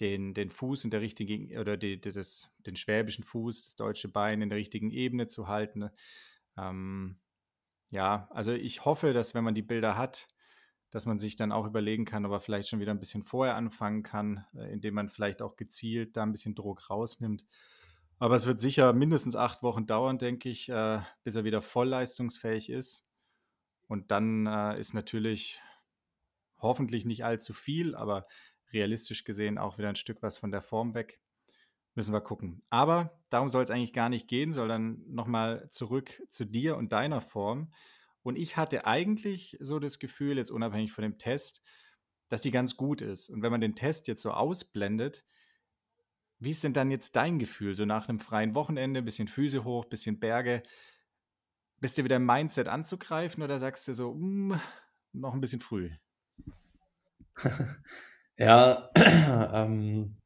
den, 0.00 0.34
den 0.34 0.50
Fuß 0.50 0.84
in 0.84 0.90
der 0.90 1.00
richtigen 1.00 1.56
oder 1.58 1.76
die, 1.76 2.00
die, 2.00 2.12
das, 2.12 2.50
den 2.66 2.76
schwäbischen 2.76 3.24
Fuß, 3.24 3.62
das 3.62 3.76
deutsche 3.76 4.08
Bein 4.08 4.42
in 4.42 4.48
der 4.48 4.58
richtigen 4.58 4.90
Ebene 4.90 5.26
zu 5.26 5.48
halten. 5.48 5.90
Ähm, 6.56 7.18
ja, 7.90 8.28
also 8.30 8.52
ich 8.52 8.84
hoffe, 8.84 9.12
dass 9.12 9.34
wenn 9.34 9.44
man 9.44 9.54
die 9.54 9.62
Bilder 9.62 9.96
hat, 9.96 10.28
dass 10.90 11.06
man 11.06 11.18
sich 11.18 11.36
dann 11.36 11.52
auch 11.52 11.66
überlegen 11.66 12.04
kann, 12.04 12.24
ob 12.24 12.32
er 12.32 12.40
vielleicht 12.40 12.68
schon 12.68 12.80
wieder 12.80 12.92
ein 12.92 12.98
bisschen 12.98 13.24
vorher 13.24 13.56
anfangen 13.56 14.02
kann, 14.02 14.44
äh, 14.54 14.72
indem 14.72 14.94
man 14.94 15.08
vielleicht 15.08 15.42
auch 15.42 15.56
gezielt 15.56 16.16
da 16.16 16.22
ein 16.22 16.32
bisschen 16.32 16.54
Druck 16.54 16.90
rausnimmt. 16.90 17.44
Aber 18.18 18.34
es 18.34 18.46
wird 18.46 18.60
sicher 18.60 18.92
mindestens 18.92 19.36
acht 19.36 19.62
Wochen 19.62 19.86
dauern, 19.86 20.18
denke 20.18 20.48
ich, 20.48 20.68
äh, 20.68 21.00
bis 21.22 21.36
er 21.36 21.44
wieder 21.44 21.62
voll 21.62 21.88
leistungsfähig 21.88 22.70
ist. 22.70 23.06
Und 23.86 24.10
dann 24.10 24.46
äh, 24.46 24.78
ist 24.78 24.92
natürlich 24.92 25.60
hoffentlich 26.58 27.04
nicht 27.04 27.24
allzu 27.24 27.54
viel, 27.54 27.94
aber 27.94 28.26
realistisch 28.72 29.24
gesehen 29.24 29.58
auch 29.58 29.78
wieder 29.78 29.88
ein 29.88 29.96
Stück 29.96 30.22
was 30.22 30.38
von 30.38 30.50
der 30.50 30.62
Form 30.62 30.94
weg. 30.94 31.20
Müssen 31.94 32.12
wir 32.12 32.20
gucken. 32.20 32.62
Aber 32.70 33.18
darum 33.28 33.48
soll 33.48 33.62
es 33.64 33.70
eigentlich 33.70 33.92
gar 33.92 34.08
nicht 34.08 34.28
gehen, 34.28 34.52
sondern 34.52 35.02
nochmal 35.08 35.68
zurück 35.70 36.22
zu 36.28 36.44
dir 36.44 36.76
und 36.76 36.92
deiner 36.92 37.20
Form. 37.20 37.72
Und 38.22 38.36
ich 38.36 38.56
hatte 38.56 38.86
eigentlich 38.86 39.56
so 39.60 39.78
das 39.78 39.98
Gefühl, 39.98 40.36
jetzt 40.36 40.50
unabhängig 40.50 40.92
von 40.92 41.02
dem 41.02 41.18
Test, 41.18 41.62
dass 42.28 42.42
die 42.42 42.50
ganz 42.50 42.76
gut 42.76 43.00
ist. 43.00 43.30
Und 43.30 43.42
wenn 43.42 43.50
man 43.50 43.60
den 43.60 43.74
Test 43.74 44.06
jetzt 44.06 44.22
so 44.22 44.30
ausblendet, 44.30 45.24
wie 46.38 46.50
ist 46.50 46.62
denn 46.62 46.72
dann 46.72 46.90
jetzt 46.90 47.16
dein 47.16 47.38
Gefühl? 47.38 47.74
So 47.74 47.84
nach 47.84 48.08
einem 48.08 48.20
freien 48.20 48.54
Wochenende, 48.54 49.02
bisschen 49.02 49.28
Füße 49.28 49.64
hoch, 49.64 49.86
bisschen 49.86 50.20
Berge. 50.20 50.62
Bist 51.80 51.98
du 51.98 52.04
wieder 52.04 52.16
im 52.16 52.26
Mindset 52.26 52.68
anzugreifen 52.68 53.42
oder 53.42 53.58
sagst 53.58 53.88
du 53.88 53.94
so, 53.94 54.14
mm, 54.14 54.54
noch 55.12 55.34
ein 55.34 55.40
bisschen 55.40 55.60
früh? 55.60 55.90
ja, 58.38 58.90
ähm, 58.96 60.16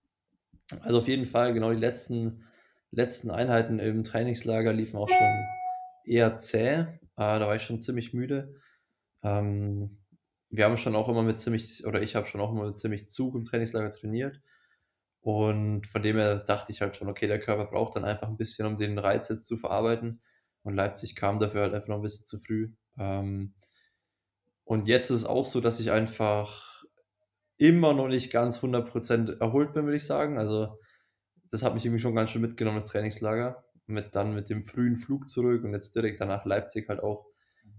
also 0.80 0.98
auf 0.98 1.08
jeden 1.08 1.26
Fall, 1.26 1.52
genau 1.54 1.70
die 1.72 1.80
letzten, 1.80 2.44
letzten 2.90 3.30
Einheiten 3.30 3.78
im 3.78 4.04
Trainingslager 4.04 4.72
liefen 4.72 4.96
auch 4.98 5.08
schon 5.08 5.44
eher 6.04 6.36
zäh. 6.36 6.80
Äh, 6.80 6.88
da 7.16 7.40
war 7.40 7.56
ich 7.56 7.62
schon 7.62 7.82
ziemlich 7.82 8.14
müde. 8.14 8.54
Ähm, 9.22 9.98
wir 10.50 10.64
haben 10.64 10.76
schon 10.76 10.96
auch 10.96 11.08
immer 11.08 11.22
mit 11.22 11.38
ziemlich, 11.38 11.86
oder 11.86 12.02
ich 12.02 12.14
habe 12.14 12.26
schon 12.28 12.40
auch 12.40 12.52
immer 12.52 12.66
mit 12.66 12.76
ziemlich 12.76 13.06
Zug 13.06 13.34
im 13.34 13.44
Trainingslager 13.44 13.92
trainiert. 13.92 14.40
Und 15.22 15.86
von 15.86 16.02
dem 16.02 16.16
her 16.16 16.36
dachte 16.36 16.72
ich 16.72 16.80
halt 16.82 16.96
schon, 16.96 17.08
okay, 17.08 17.28
der 17.28 17.40
Körper 17.40 17.66
braucht 17.66 17.96
dann 17.96 18.04
einfach 18.04 18.28
ein 18.28 18.36
bisschen, 18.36 18.66
um 18.66 18.76
den 18.76 18.98
Reiz 18.98 19.28
jetzt 19.28 19.46
zu 19.46 19.56
verarbeiten. 19.56 20.20
Und 20.62 20.74
Leipzig 20.74 21.16
kam 21.16 21.38
dafür 21.38 21.62
halt 21.62 21.74
einfach 21.74 21.88
noch 21.88 21.96
ein 21.96 22.02
bisschen 22.02 22.26
zu 22.26 22.40
früh. 22.40 22.72
Ähm, 22.98 23.54
und 24.64 24.88
jetzt 24.88 25.10
ist 25.10 25.18
es 25.18 25.24
auch 25.24 25.46
so, 25.46 25.60
dass 25.60 25.80
ich 25.80 25.90
einfach 25.92 26.71
immer 27.62 27.94
noch 27.94 28.08
nicht 28.08 28.32
ganz 28.32 28.58
100% 28.58 29.38
erholt 29.38 29.72
bin, 29.72 29.84
würde 29.84 29.96
ich 29.96 30.04
sagen. 30.04 30.36
Also 30.36 30.80
das 31.50 31.62
hat 31.62 31.74
mich 31.74 31.84
irgendwie 31.84 32.00
schon 32.00 32.16
ganz 32.16 32.30
schön 32.30 32.42
mitgenommen, 32.42 32.80
das 32.80 32.90
Trainingslager. 32.90 33.64
Mit 33.86 34.16
dann 34.16 34.34
mit 34.34 34.50
dem 34.50 34.64
frühen 34.64 34.96
Flug 34.96 35.28
zurück 35.28 35.62
und 35.64 35.72
jetzt 35.72 35.94
direkt 35.94 36.20
danach 36.20 36.44
Leipzig 36.44 36.88
halt 36.88 37.00
auch. 37.00 37.26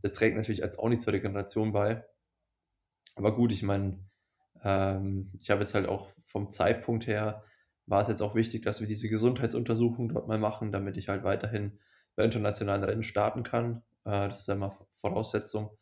Das 0.01 0.13
trägt 0.13 0.37
natürlich 0.37 0.63
als 0.63 0.79
auch 0.79 0.87
nicht 0.87 1.01
zur 1.01 1.13
Regeneration 1.13 1.73
bei. 1.73 2.05
Aber 3.15 3.35
gut, 3.35 3.51
ich 3.51 3.63
meine, 3.63 3.99
ähm, 4.63 5.31
ich 5.39 5.49
habe 5.49 5.61
jetzt 5.61 5.73
halt 5.73 5.87
auch 5.87 6.09
vom 6.23 6.49
Zeitpunkt 6.49 7.05
her, 7.07 7.43
war 7.85 8.01
es 8.01 8.07
jetzt 8.07 8.21
auch 8.21 8.35
wichtig, 8.35 8.63
dass 8.63 8.79
wir 8.79 8.87
diese 8.87 9.09
Gesundheitsuntersuchung 9.09 10.09
dort 10.09 10.27
mal 10.27 10.39
machen, 10.39 10.71
damit 10.71 10.95
ich 10.95 11.09
halt 11.09 11.23
weiterhin 11.23 11.79
bei 12.15 12.23
internationalen 12.23 12.83
Rennen 12.83 13.03
starten 13.03 13.43
kann. 13.43 13.83
Äh, 14.05 14.29
das 14.29 14.41
ist 14.41 14.47
ja 14.47 14.55
mal 14.55 14.77
Voraussetzung. 14.93 15.77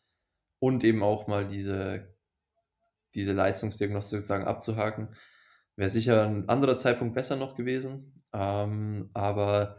Und 0.60 0.84
eben 0.84 1.04
auch 1.04 1.28
mal 1.28 1.48
diese, 1.48 2.16
diese 3.15 3.34
Leistungsdiagnostik 3.34 4.19
sozusagen 4.19 4.45
abzuhaken. 4.45 5.15
Wäre 5.76 5.89
sicher 5.89 6.26
ein 6.26 6.50
anderer 6.50 6.78
Zeitpunkt 6.78 7.15
besser 7.15 7.36
noch 7.36 7.56
gewesen. 7.56 8.24
Ähm, 8.34 9.10
aber 9.13 9.78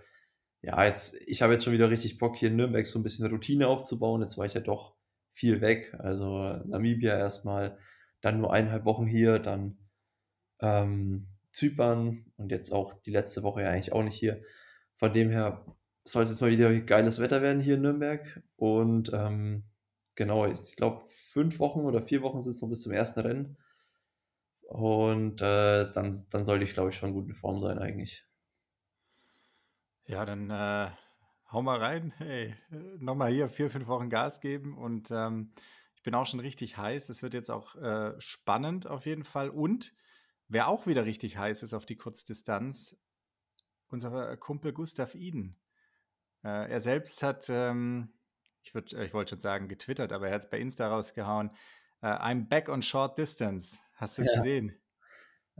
ja, 0.62 0.84
jetzt, 0.84 1.20
ich 1.26 1.42
habe 1.42 1.54
jetzt 1.54 1.64
schon 1.64 1.72
wieder 1.72 1.90
richtig 1.90 2.18
Bock, 2.18 2.36
hier 2.36 2.48
in 2.48 2.56
Nürnberg 2.56 2.86
so 2.86 2.98
ein 2.98 3.02
bisschen 3.02 3.26
Routine 3.26 3.68
aufzubauen. 3.68 4.22
Jetzt 4.22 4.38
war 4.38 4.46
ich 4.46 4.54
ja 4.54 4.60
doch 4.60 4.94
viel 5.32 5.60
weg. 5.60 5.94
Also 5.98 6.60
Namibia 6.66 7.18
erstmal, 7.18 7.78
dann 8.20 8.40
nur 8.40 8.52
eineinhalb 8.52 8.84
Wochen 8.84 9.06
hier, 9.06 9.38
dann 9.38 9.78
ähm, 10.60 11.28
Zypern 11.52 12.24
und 12.36 12.50
jetzt 12.50 12.72
auch 12.72 12.94
die 13.02 13.10
letzte 13.10 13.42
Woche 13.42 13.62
ja 13.62 13.70
eigentlich 13.70 13.92
auch 13.92 14.02
nicht 14.02 14.16
hier. 14.16 14.42
Von 14.96 15.12
dem 15.12 15.30
her 15.30 15.66
sollte 16.04 16.30
jetzt 16.30 16.40
mal 16.40 16.50
wieder 16.50 16.72
geiles 16.80 17.18
Wetter 17.18 17.42
werden 17.42 17.60
hier 17.60 17.74
in 17.74 17.82
Nürnberg. 17.82 18.42
Und 18.56 19.10
ähm, 19.12 19.64
genau, 20.14 20.46
ich 20.46 20.76
glaube, 20.76 21.04
fünf 21.32 21.58
Wochen 21.58 21.80
oder 21.80 22.02
vier 22.02 22.22
Wochen 22.22 22.42
sind 22.42 22.52
es 22.52 22.62
noch 22.62 22.68
bis 22.68 22.82
zum 22.82 22.92
ersten 22.92 23.20
Rennen. 23.20 23.56
Und 24.62 25.40
äh, 25.40 25.92
dann, 25.92 26.26
dann 26.30 26.44
sollte 26.44 26.64
ich, 26.64 26.74
glaube 26.74 26.90
ich, 26.90 26.96
schon 26.96 27.12
gut 27.12 27.28
in 27.28 27.34
Form 27.34 27.60
sein 27.60 27.78
eigentlich. 27.78 28.26
Ja, 30.04 30.24
dann 30.24 30.50
äh, 30.50 30.90
hau 31.50 31.62
mal 31.62 31.78
rein. 31.78 32.12
Hey, 32.18 32.54
nochmal 32.98 33.32
hier 33.32 33.48
vier, 33.48 33.70
fünf 33.70 33.86
Wochen 33.86 34.10
Gas 34.10 34.40
geben 34.40 34.76
und 34.76 35.10
ähm, 35.10 35.52
ich 35.94 36.02
bin 36.02 36.14
auch 36.14 36.26
schon 36.26 36.40
richtig 36.40 36.76
heiß. 36.76 37.08
Es 37.08 37.22
wird 37.22 37.34
jetzt 37.34 37.50
auch 37.50 37.76
äh, 37.76 38.20
spannend 38.20 38.86
auf 38.86 39.06
jeden 39.06 39.24
Fall. 39.24 39.50
Und 39.50 39.94
wer 40.48 40.68
auch 40.68 40.86
wieder 40.86 41.04
richtig 41.04 41.36
heiß 41.36 41.62
ist 41.62 41.74
auf 41.74 41.86
die 41.86 41.96
Kurzdistanz, 41.96 42.98
unser 43.88 44.36
Kumpel 44.36 44.72
Gustav 44.72 45.14
Iden. 45.14 45.60
Äh, 46.42 46.70
er 46.70 46.80
selbst 46.80 47.22
hat, 47.22 47.46
ähm, 47.48 48.12
ich, 48.62 48.74
ich 48.74 49.14
wollte 49.14 49.30
schon 49.30 49.40
sagen, 49.40 49.68
getwittert, 49.68 50.12
aber 50.12 50.28
er 50.28 50.34
hat 50.34 50.42
es 50.42 50.50
bei 50.50 50.58
Insta 50.58 50.88
rausgehauen. 50.88 51.50
Uh, 52.02 52.06
I'm 52.06 52.48
back 52.48 52.68
on 52.68 52.82
short 52.82 53.16
distance. 53.16 53.78
Hast 53.94 54.18
du 54.18 54.22
es 54.22 54.28
ja. 54.28 54.34
gesehen? 54.34 54.74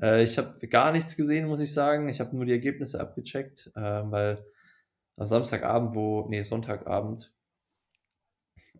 Äh, 0.00 0.24
ich 0.24 0.38
habe 0.38 0.66
gar 0.68 0.92
nichts 0.92 1.16
gesehen, 1.16 1.46
muss 1.46 1.60
ich 1.60 1.72
sagen. 1.72 2.08
Ich 2.08 2.20
habe 2.20 2.34
nur 2.34 2.44
die 2.44 2.52
Ergebnisse 2.52 3.00
abgecheckt, 3.00 3.70
äh, 3.74 3.80
weil 3.80 4.44
am 5.16 5.26
Samstagabend, 5.26 5.94
wo, 5.94 6.26
nee, 6.28 6.42
Sonntagabend, 6.42 7.32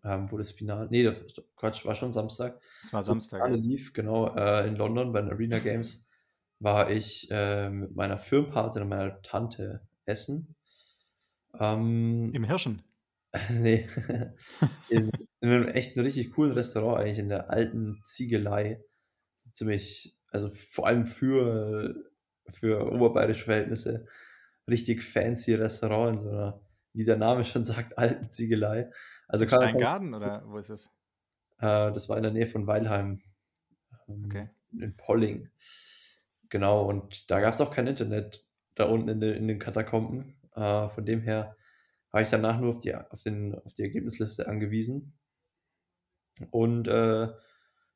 ähm, 0.03 0.31
wo 0.31 0.37
das 0.37 0.51
Finale, 0.51 0.87
nee, 0.89 1.03
das, 1.03 1.15
Quatsch, 1.55 1.85
war 1.85 1.95
schon 1.95 2.11
Samstag. 2.11 2.59
Es 2.81 2.91
war 2.91 3.03
Samstag. 3.03 3.39
Das 3.39 3.47
Finale 3.47 3.61
lief, 3.61 3.93
genau, 3.93 4.35
äh, 4.35 4.67
in 4.67 4.75
London 4.75 5.13
bei 5.13 5.21
den 5.21 5.31
Arena 5.31 5.59
Games, 5.59 6.05
war 6.59 6.89
ich 6.89 7.29
äh, 7.31 7.69
mit 7.69 7.95
meiner 7.95 8.17
Firmenpartnerin 8.17 8.83
und 8.83 8.89
meiner 8.89 9.21
Tante 9.21 9.87
essen. 10.05 10.55
Ähm, 11.59 12.31
Im 12.33 12.43
Hirschen? 12.43 12.81
nee, 13.49 13.89
in, 14.89 15.09
in, 15.39 15.49
einem 15.49 15.67
echt 15.67 15.97
richtig 15.97 16.33
coolen 16.33 16.51
Restaurant 16.51 16.99
eigentlich, 16.99 17.19
in 17.19 17.29
der 17.29 17.49
alten 17.49 17.99
Ziegelei. 18.03 18.83
Ziemlich, 19.51 20.15
also 20.31 20.49
vor 20.49 20.87
allem 20.87 21.05
für, 21.05 21.95
für 22.51 22.91
oberbayerische 22.91 23.45
Verhältnisse, 23.45 24.05
richtig 24.69 25.03
fancy 25.03 25.55
Restaurant 25.55 26.15
in 26.15 26.21
so 26.21 26.29
einer, 26.29 26.61
wie 26.93 27.05
der 27.05 27.17
Name 27.17 27.43
schon 27.43 27.65
sagt, 27.65 27.97
alten 27.97 28.29
Ziegelei. 28.29 28.91
Also 29.27 29.45
Steingarten 29.45 30.13
oder 30.13 30.43
wo 30.45 30.57
ist 30.57 30.69
es? 30.69 30.87
Äh, 31.57 31.91
das 31.91 32.09
war 32.09 32.17
in 32.17 32.23
der 32.23 32.31
Nähe 32.31 32.47
von 32.47 32.67
Weilheim. 32.67 33.21
Ähm, 34.07 34.25
okay. 34.25 34.49
In 34.79 34.95
Polling. 34.95 35.49
Genau, 36.49 36.85
und 36.85 37.31
da 37.31 37.39
gab 37.39 37.55
es 37.55 37.61
auch 37.61 37.71
kein 37.71 37.87
Internet 37.87 38.45
da 38.75 38.85
unten 38.85 39.09
in, 39.09 39.19
de, 39.19 39.35
in 39.35 39.47
den 39.47 39.57
Katakomben. 39.57 40.35
Äh, 40.55 40.89
von 40.89 41.03
dem 41.03 41.21
her 41.21 41.55
war 42.13 42.21
ich 42.21 42.29
danach 42.29 42.59
nur 42.59 42.69
auf 42.69 42.79
die, 42.79 42.95
auf 42.95 43.23
den, 43.23 43.55
auf 43.55 43.73
die 43.73 43.81
Ergebnisliste 43.81 44.47
angewiesen. 44.47 45.17
Und 46.51 46.87
äh, 46.87 47.33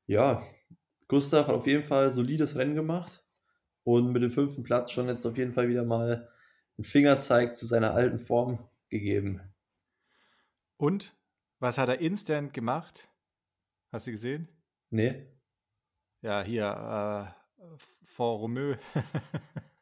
ja, 0.07 0.43
Gustav 1.07 1.47
hat 1.47 1.55
auf 1.55 1.67
jeden 1.67 1.83
Fall 1.83 2.11
solides 2.11 2.55
Rennen 2.55 2.73
gemacht 2.73 3.23
und 3.83 4.11
mit 4.11 4.23
dem 4.23 4.31
fünften 4.31 4.63
Platz 4.63 4.91
schon 4.91 5.07
jetzt 5.07 5.25
auf 5.27 5.37
jeden 5.37 5.53
Fall 5.53 5.69
wieder 5.69 5.85
mal 5.85 6.29
einen 6.77 6.83
Fingerzeig 6.83 7.55
zu 7.55 7.67
seiner 7.67 7.93
alten 7.93 8.17
Form 8.17 8.67
gegeben. 8.89 9.39
Und 10.77 11.15
was 11.59 11.77
hat 11.77 11.89
er 11.89 12.01
instant 12.01 12.53
gemacht? 12.53 13.11
Hast 13.91 14.07
du 14.07 14.11
gesehen? 14.11 14.47
Nee. 14.89 15.27
Ja, 16.23 16.43
hier, 16.43 17.35
äh, 17.59 17.77
vor 18.03 18.39
Romeu. 18.39 18.77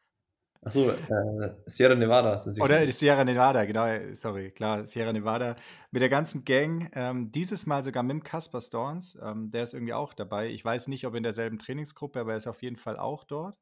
Achso, 0.65 0.89
äh, 0.89 1.55
Sierra 1.67 1.93
Nevada 1.93 2.39
sind 2.39 2.55
sie. 2.55 2.61
Oder 2.61 2.91
Sierra 2.91 3.23
Nevada, 3.23 3.65
genau, 3.65 3.85
sorry, 4.15 4.49
klar, 4.49 4.87
Sierra 4.87 5.13
Nevada. 5.13 5.55
Mit 5.91 6.01
der 6.01 6.09
ganzen 6.09 6.43
Gang, 6.43 6.89
ähm, 6.93 7.31
dieses 7.31 7.67
Mal 7.67 7.83
sogar 7.83 8.01
mit 8.01 8.13
dem 8.13 8.23
Casper 8.23 8.59
Storns, 8.61 9.15
ähm, 9.21 9.51
der 9.51 9.61
ist 9.61 9.75
irgendwie 9.75 9.93
auch 9.93 10.15
dabei. 10.15 10.49
Ich 10.49 10.65
weiß 10.65 10.87
nicht, 10.87 11.05
ob 11.05 11.13
in 11.13 11.21
derselben 11.21 11.59
Trainingsgruppe, 11.59 12.19
aber 12.19 12.31
er 12.31 12.37
ist 12.37 12.47
auf 12.47 12.63
jeden 12.63 12.77
Fall 12.77 12.97
auch 12.97 13.25
dort. 13.25 13.59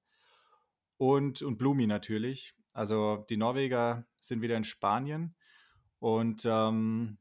Und, 0.95 1.41
und 1.41 1.57
Blumi 1.57 1.87
natürlich. 1.87 2.55
Also 2.73 3.25
die 3.29 3.35
Norweger 3.35 4.05
sind 4.21 4.41
wieder 4.41 4.55
in 4.55 4.63
Spanien. 4.63 5.35
Und 5.99 6.45
ähm, 6.45 7.17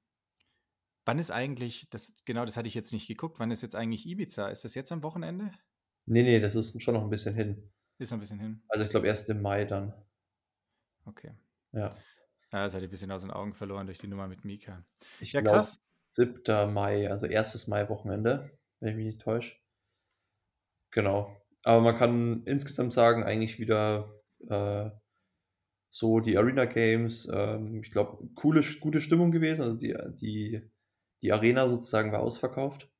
wann 1.05 1.19
ist 1.19 1.33
eigentlich, 1.33 1.91
das, 1.91 2.23
genau 2.25 2.45
das 2.45 2.57
hatte 2.57 2.69
ich 2.69 2.75
jetzt 2.77 2.93
nicht 2.93 3.09
geguckt, 3.09 3.41
wann 3.41 3.51
ist 3.51 3.63
jetzt 3.63 3.75
eigentlich 3.75 4.07
Ibiza? 4.07 4.47
Ist 4.47 4.65
das 4.65 4.77
jetzt 4.77 4.93
am 4.93 5.03
Wochenende? 5.03 5.51
Nee, 6.07 6.23
nee, 6.23 6.39
das 6.39 6.55
ist 6.55 6.81
schon 6.81 6.95
noch 6.95 7.03
ein 7.03 7.11
bisschen 7.11 7.35
hin. 7.35 7.69
Ist 8.03 8.13
ein 8.13 8.19
bisschen 8.19 8.41
hin. 8.41 8.61
Also 8.69 8.85
ich 8.85 8.91
glaube 8.91 9.07
erst 9.07 9.31
im 9.31 9.41
Mai 9.41 9.65
dann. 9.65 9.95
Okay. 11.05 11.31
Ja. 11.71 11.95
Ja, 12.51 12.65
das 12.65 12.75
hatte 12.75 12.85
ich 12.85 12.89
ein 12.89 12.91
bisschen 12.91 13.13
aus 13.13 13.23
den 13.23 13.31
Augen 13.31 13.55
verloren 13.55 13.87
durch 13.87 13.99
die 13.99 14.09
Nummer 14.09 14.27
mit 14.27 14.45
Mika. 14.45 14.85
Ich 15.21 15.33
ja, 15.33 15.41
glaub, 15.41 15.55
krass. 15.55 15.87
7. 16.09 16.73
Mai, 16.73 17.09
also 17.09 17.27
erstes 17.27 17.69
Mai-Wochenende, 17.69 18.51
wenn 18.81 18.89
ich 18.89 18.97
mich 18.97 19.07
nicht 19.07 19.21
täusche. 19.21 19.55
Genau. 20.91 21.41
Aber 21.63 21.81
man 21.81 21.97
kann 21.97 22.43
insgesamt 22.45 22.93
sagen, 22.93 23.23
eigentlich 23.23 23.61
wieder 23.61 24.13
äh, 24.49 24.91
so 25.91 26.19
die 26.19 26.37
Arena 26.37 26.65
Games, 26.65 27.31
ähm, 27.33 27.85
ich 27.85 27.93
glaube, 27.93 28.29
coole, 28.35 28.65
gute 28.81 29.01
Stimmung 29.01 29.31
gewesen. 29.31 29.63
Also 29.63 29.77
die, 29.77 29.97
die, 30.21 30.69
die 31.23 31.33
Arena 31.33 31.69
sozusagen 31.69 32.11
war 32.11 32.21
ausverkauft. 32.21 32.91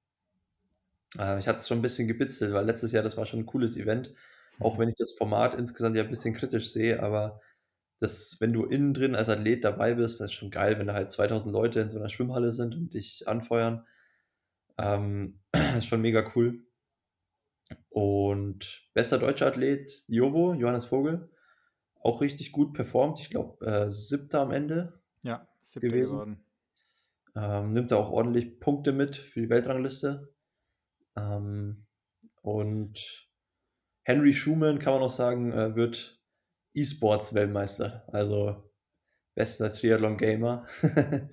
Äh, 1.19 1.41
ich 1.41 1.49
hatte 1.49 1.59
es 1.59 1.67
schon 1.67 1.81
ein 1.81 1.83
bisschen 1.83 2.07
gebitzelt, 2.07 2.55
weil 2.55 2.67
letztes 2.67 2.93
Jahr 2.93 3.03
das 3.03 3.17
war 3.17 3.27
schon 3.27 3.41
ein 3.41 3.47
cooles 3.47 3.77
Event. 3.77 4.15
Auch 4.59 4.79
wenn 4.79 4.89
ich 4.89 4.97
das 4.97 5.13
Format 5.13 5.55
insgesamt 5.55 5.97
ja 5.97 6.03
ein 6.03 6.11
bisschen 6.11 6.35
kritisch 6.35 6.73
sehe, 6.73 7.03
aber 7.03 7.41
das, 8.01 8.37
wenn 8.41 8.53
du 8.53 8.65
innen 8.65 8.95
drin 8.95 9.15
als 9.15 9.29
Athlet 9.29 9.65
dabei 9.65 9.95
bist, 9.95 10.21
das 10.21 10.27
ist 10.27 10.33
schon 10.33 10.51
geil, 10.51 10.79
wenn 10.79 10.89
da 10.89 10.95
halt 10.95 11.11
2000 11.11 11.53
Leute 11.53 11.81
in 11.81 11.89
so 11.89 11.99
einer 11.99 12.09
Schwimmhalle 12.09 12.51
sind 12.51 12.75
und 12.75 12.95
dich 12.95 13.29
anfeuern. 13.29 13.87
Ähm, 14.79 15.41
das 15.53 15.77
ist 15.77 15.87
schon 15.87 16.01
mega 16.01 16.33
cool. 16.35 16.65
Und 17.91 18.83
bester 18.93 19.19
deutscher 19.19 19.47
Athlet, 19.47 20.03
Jovo, 20.09 20.53
Johannes 20.55 20.85
Vogel, 20.85 21.31
auch 22.01 22.21
richtig 22.21 22.53
gut 22.53 22.75
performt. 22.75 23.21
Ich 23.21 23.31
glaube, 23.31 23.65
äh, 23.65 23.89
siebter 23.89 24.41
am 24.41 24.51
Ende. 24.51 25.01
Ja, 25.23 25.47
siebter 25.63 25.89
gewesen. 25.89 26.11
geworden. 26.11 26.45
Ähm, 27.35 27.73
nimmt 27.73 27.93
er 27.93 27.99
auch 27.99 28.11
ordentlich 28.11 28.61
Punkte 28.61 28.93
mit 28.93 29.17
für 29.17 29.41
die 29.41 29.49
Weltrangliste. 29.49 30.35
Ähm, 31.17 31.87
und 32.43 33.29
Henry 34.05 34.33
Schumann, 34.33 34.79
kann 34.79 34.95
man 34.95 35.03
auch 35.03 35.11
sagen, 35.11 35.53
äh, 35.53 35.77
wird 35.77 36.21
E-Sports-Weltmeister. 36.75 38.05
Also 38.09 38.73
bester 39.35 39.73
Triathlon-Gamer. 39.73 40.67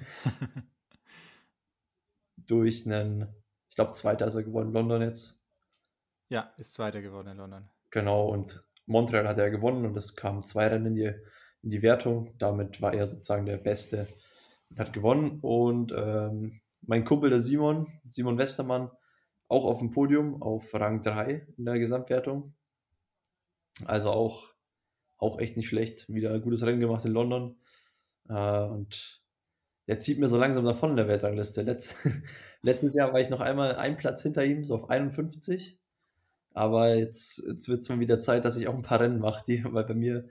Durch 2.37 2.85
einen, 2.85 3.27
ich 3.69 3.75
glaube, 3.75 3.93
Zweiter 3.93 4.27
ist 4.27 4.35
er 4.35 4.43
geworden 4.43 4.69
in 4.69 4.73
London 4.73 5.01
jetzt. 5.01 5.39
Ja, 6.29 6.53
ist 6.57 6.73
Zweiter 6.73 7.01
geworden 7.01 7.29
in 7.29 7.37
London. 7.37 7.69
Genau, 7.91 8.27
und 8.27 8.63
Montreal 8.85 9.27
hat 9.27 9.39
er 9.39 9.49
gewonnen 9.49 9.85
und 9.85 9.95
es 9.97 10.15
kamen 10.15 10.43
zwei 10.43 10.67
Rennen 10.67 10.87
in 10.87 10.95
die, 10.95 11.13
in 11.63 11.69
die 11.69 11.81
Wertung. 11.81 12.35
Damit 12.37 12.81
war 12.81 12.93
er 12.93 13.07
sozusagen 13.07 13.45
der 13.45 13.57
Beste 13.57 14.07
und 14.69 14.79
hat 14.79 14.93
gewonnen. 14.93 15.39
Und 15.41 15.91
ähm, 15.91 16.61
mein 16.81 17.05
Kumpel, 17.05 17.29
der 17.29 17.41
Simon, 17.41 17.87
Simon 18.09 18.37
Westermann, 18.37 18.91
auch 19.47 19.65
auf 19.65 19.79
dem 19.79 19.91
Podium 19.91 20.41
auf 20.41 20.73
Rang 20.73 21.01
3 21.01 21.47
in 21.57 21.65
der 21.65 21.79
Gesamtwertung. 21.79 22.53
Also 23.85 24.09
auch, 24.09 24.53
auch 25.17 25.39
echt 25.39 25.57
nicht 25.57 25.67
schlecht. 25.67 26.07
Wieder 26.09 26.33
ein 26.33 26.41
gutes 26.41 26.63
Rennen 26.63 26.79
gemacht 26.79 27.05
in 27.05 27.11
London. 27.11 27.57
Äh, 28.27 28.63
und 28.63 29.21
der 29.87 29.99
zieht 29.99 30.19
mir 30.19 30.27
so 30.27 30.37
langsam 30.37 30.65
davon 30.65 30.91
in 30.91 30.97
der 30.97 31.07
Weltrangliste. 31.07 31.61
Letz, 31.63 31.95
letztes 32.61 32.93
Jahr 32.93 33.13
war 33.13 33.19
ich 33.19 33.29
noch 33.29 33.39
einmal 33.39 33.75
einen 33.75 33.97
Platz 33.97 34.21
hinter 34.21 34.45
ihm, 34.45 34.63
so 34.63 34.75
auf 34.75 34.89
51. 34.89 35.79
Aber 36.53 36.95
jetzt, 36.95 37.43
jetzt 37.47 37.69
wird 37.69 37.81
es 37.81 37.89
mal 37.89 37.99
wieder 37.99 38.19
Zeit, 38.19 38.45
dass 38.45 38.57
ich 38.57 38.67
auch 38.67 38.75
ein 38.75 38.81
paar 38.81 38.99
Rennen 38.99 39.19
mache, 39.19 39.43
weil 39.47 39.83
bei 39.83 39.93
mir 39.93 40.29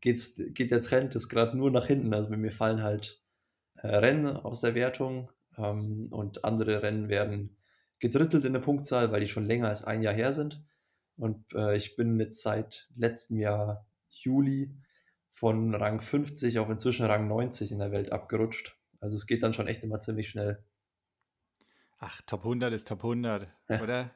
geht's, 0.00 0.34
geht 0.36 0.70
der 0.70 0.82
Trend 0.82 1.14
ist 1.14 1.28
gerade 1.28 1.56
nur 1.56 1.70
nach 1.70 1.86
hinten. 1.86 2.12
Also 2.14 2.30
bei 2.30 2.36
mir 2.36 2.52
fallen 2.52 2.82
halt 2.82 3.22
äh, 3.76 3.88
Rennen 3.88 4.26
aus 4.26 4.60
der 4.60 4.74
Wertung 4.74 5.30
ähm, 5.56 6.08
und 6.10 6.44
andere 6.44 6.82
Rennen 6.82 7.08
werden 7.08 7.56
gedrittelt 8.00 8.44
in 8.44 8.52
der 8.52 8.60
Punktzahl, 8.60 9.10
weil 9.12 9.20
die 9.20 9.28
schon 9.28 9.46
länger 9.46 9.68
als 9.68 9.84
ein 9.84 10.02
Jahr 10.02 10.14
her 10.14 10.32
sind. 10.32 10.62
Und 11.18 11.52
äh, 11.54 11.76
ich 11.76 11.96
bin 11.96 12.18
jetzt 12.20 12.42
seit 12.42 12.88
letztem 12.96 13.38
Jahr 13.38 13.86
Juli 14.08 14.74
von 15.30 15.74
Rang 15.74 16.00
50 16.00 16.58
auf 16.58 16.70
inzwischen 16.70 17.06
Rang 17.06 17.28
90 17.28 17.72
in 17.72 17.80
der 17.80 17.92
Welt 17.92 18.12
abgerutscht. 18.12 18.76
Also 19.00 19.16
es 19.16 19.26
geht 19.26 19.42
dann 19.42 19.52
schon 19.52 19.68
echt 19.68 19.84
immer 19.84 20.00
ziemlich 20.00 20.28
schnell. 20.28 20.64
Ach, 21.98 22.22
Top 22.22 22.40
100 22.40 22.72
ist 22.72 22.88
Top 22.88 23.04
100, 23.04 23.48
oder? 23.68 24.12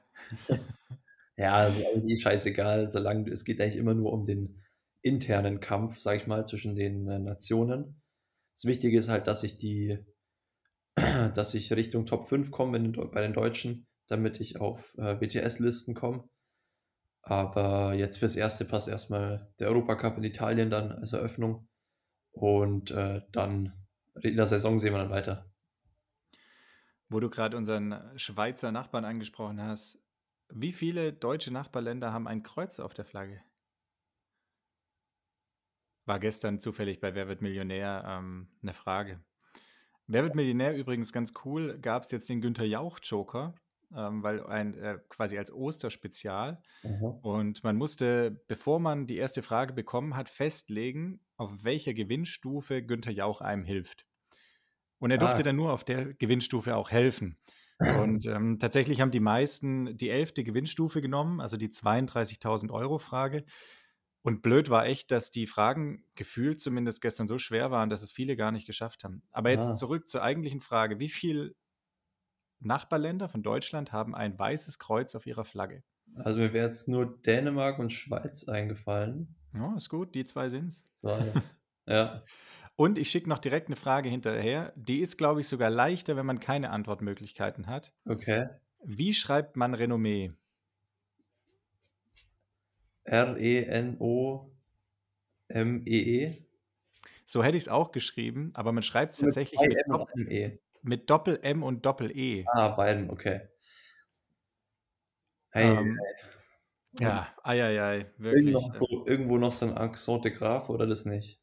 ja, 1.36 1.54
also 1.54 1.84
eigentlich 1.92 2.22
scheißegal, 2.22 2.92
solange 2.92 3.30
es 3.30 3.44
geht 3.44 3.60
eigentlich 3.60 3.76
immer 3.76 3.94
nur 3.94 4.12
um 4.12 4.24
den 4.24 4.62
internen 5.02 5.58
Kampf, 5.58 5.98
sag 5.98 6.16
ich 6.16 6.28
mal, 6.28 6.46
zwischen 6.46 6.76
den 6.76 7.08
äh, 7.08 7.18
Nationen. 7.18 8.00
Das 8.54 8.64
Wichtige 8.64 8.96
ist 8.96 9.08
halt, 9.08 9.26
dass 9.26 9.42
ich 9.42 9.56
die, 9.56 9.98
dass 10.94 11.54
ich 11.54 11.72
Richtung 11.72 12.06
Top 12.06 12.28
5 12.28 12.52
komme 12.52 12.78
bei 12.78 13.22
den 13.22 13.32
Deutschen, 13.32 13.88
damit 14.06 14.40
ich 14.40 14.60
auf 14.60 14.96
äh, 14.98 15.20
WTS-Listen 15.20 15.94
komme. 15.94 16.28
Aber 17.22 17.94
jetzt 17.94 18.18
fürs 18.18 18.36
Erste 18.36 18.64
passt 18.64 18.88
erstmal 18.88 19.52
der 19.60 19.68
Europacup 19.68 20.18
in 20.18 20.24
Italien 20.24 20.70
dann 20.70 20.92
als 20.92 21.12
Eröffnung. 21.12 21.68
Und 22.32 22.90
äh, 22.90 23.22
dann 23.30 23.72
in 24.20 24.36
der 24.36 24.46
Saison 24.46 24.78
sehen 24.78 24.92
wir 24.92 24.98
dann 24.98 25.10
weiter. 25.10 25.50
Wo 27.08 27.20
du 27.20 27.30
gerade 27.30 27.56
unseren 27.56 28.18
Schweizer 28.18 28.72
Nachbarn 28.72 29.04
angesprochen 29.04 29.62
hast, 29.62 30.02
wie 30.48 30.72
viele 30.72 31.12
deutsche 31.12 31.52
Nachbarländer 31.52 32.12
haben 32.12 32.26
ein 32.26 32.42
Kreuz 32.42 32.80
auf 32.80 32.94
der 32.94 33.04
Flagge? 33.04 33.42
War 36.04 36.18
gestern 36.18 36.58
zufällig 36.58 37.00
bei 37.00 37.14
Wer 37.14 37.28
wird 37.28 37.42
Millionär 37.42 38.04
ähm, 38.06 38.48
eine 38.62 38.74
Frage. 38.74 39.22
Wer 40.06 40.24
wird 40.24 40.34
Millionär 40.34 40.76
übrigens 40.76 41.12
ganz 41.12 41.32
cool, 41.44 41.78
gab 41.78 42.02
es 42.02 42.10
jetzt 42.10 42.28
den 42.28 42.40
Günther 42.40 42.64
Jauch-Joker, 42.64 43.54
ähm, 43.96 44.22
weil 44.22 44.44
ein 44.46 44.74
äh, 44.78 44.98
quasi 45.08 45.38
als 45.38 45.52
Osterspezial. 45.52 46.62
Aha. 46.84 47.18
Und 47.22 47.62
man 47.64 47.76
musste, 47.76 48.42
bevor 48.48 48.80
man 48.80 49.06
die 49.06 49.16
erste 49.16 49.42
Frage 49.42 49.72
bekommen 49.74 50.16
hat, 50.16 50.28
festlegen, 50.28 51.20
auf 51.36 51.64
welcher 51.64 51.94
Gewinnstufe 51.94 52.82
Günther 52.82 53.12
Jauch 53.12 53.40
einem 53.40 53.64
hilft. 53.64 54.06
Und 54.98 55.10
er 55.10 55.18
durfte 55.18 55.40
Ah. 55.40 55.42
dann 55.42 55.56
nur 55.56 55.72
auf 55.72 55.84
der 55.84 56.14
Gewinnstufe 56.14 56.76
auch 56.76 56.90
helfen. 56.90 57.38
Und 57.78 57.80
ähm, 58.26 58.58
tatsächlich 58.60 59.00
haben 59.00 59.10
die 59.10 59.20
meisten 59.20 59.96
die 59.96 60.10
elfte 60.10 60.44
Gewinnstufe 60.44 61.00
genommen, 61.02 61.40
also 61.40 61.56
die 61.56 61.70
32.000 61.70 62.70
Euro 62.70 62.98
Frage. 62.98 63.44
Und 64.24 64.42
blöd 64.42 64.70
war 64.70 64.86
echt, 64.86 65.10
dass 65.10 65.32
die 65.32 65.48
Fragen 65.48 66.04
gefühlt 66.14 66.60
zumindest 66.60 67.02
gestern 67.02 67.26
so 67.26 67.38
schwer 67.38 67.72
waren, 67.72 67.90
dass 67.90 68.02
es 68.02 68.12
viele 68.12 68.36
gar 68.36 68.52
nicht 68.52 68.66
geschafft 68.66 69.02
haben. 69.02 69.24
Aber 69.32 69.50
jetzt 69.50 69.68
Ah. 69.70 69.74
zurück 69.74 70.08
zur 70.08 70.22
eigentlichen 70.22 70.60
Frage. 70.60 71.00
Wie 71.00 71.08
viele 71.08 71.54
Nachbarländer 72.64 73.28
von 73.28 73.42
Deutschland 73.42 73.92
haben 73.92 74.14
ein 74.14 74.38
weißes 74.38 74.78
Kreuz 74.78 75.14
auf 75.14 75.26
ihrer 75.26 75.44
Flagge? 75.44 75.82
Also 76.16 76.38
mir 76.38 76.52
wäre 76.52 76.66
jetzt 76.66 76.88
nur 76.88 77.18
Dänemark 77.22 77.78
und 77.78 77.92
Schweiz 77.92 78.48
eingefallen. 78.48 79.34
Ja, 79.54 79.74
ist 79.76 79.88
gut, 79.88 80.14
die 80.14 80.24
zwei 80.24 80.48
sind's. 80.48 80.84
Zwei. 81.00 81.32
ja. 81.86 82.22
Und 82.76 82.98
ich 82.98 83.10
schicke 83.10 83.28
noch 83.28 83.38
direkt 83.38 83.68
eine 83.68 83.76
Frage 83.76 84.08
hinterher. 84.08 84.72
Die 84.76 85.00
ist, 85.00 85.18
glaube 85.18 85.40
ich, 85.40 85.48
sogar 85.48 85.70
leichter, 85.70 86.16
wenn 86.16 86.26
man 86.26 86.40
keine 86.40 86.70
Antwortmöglichkeiten 86.70 87.66
hat. 87.66 87.92
Okay. 88.06 88.48
Wie 88.82 89.14
schreibt 89.14 89.56
man 89.56 89.74
Renommee? 89.74 90.32
R-E-N-O-M-E-E. 93.04 94.52
So 97.24 97.42
hätte 97.42 97.56
ich 97.56 97.64
es 97.64 97.68
auch 97.68 97.92
geschrieben, 97.92 98.52
aber 98.54 98.72
man 98.72 98.82
schreibt 98.82 99.12
es 99.12 99.20
Mit 99.20 99.28
tatsächlich 99.28 99.58
zwei 99.58 99.68
mit, 99.68 100.30
M 100.30 100.58
mit 100.82 101.08
Doppel-M 101.10 101.62
und 101.62 101.86
Doppel-E. 101.86 102.44
Ah, 102.48 102.70
beiden, 102.70 103.10
okay. 103.10 103.48
Hey, 105.50 105.76
Ähm, 105.76 105.98
hey. 106.98 107.06
ja, 107.06 107.28
eieiei, 107.42 107.98
Irgend 107.98 108.18
wirklich. 108.18 108.54
noch 108.54 108.74
äh, 108.74 108.78
so, 108.78 109.06
irgendwo 109.06 109.38
noch 109.38 109.52
so 109.52 109.66
ein 109.66 109.76
Accent 109.76 110.24
de 110.24 110.32
Grave 110.32 110.70
oder 110.72 110.86
das 110.86 111.04
nicht? 111.04 111.40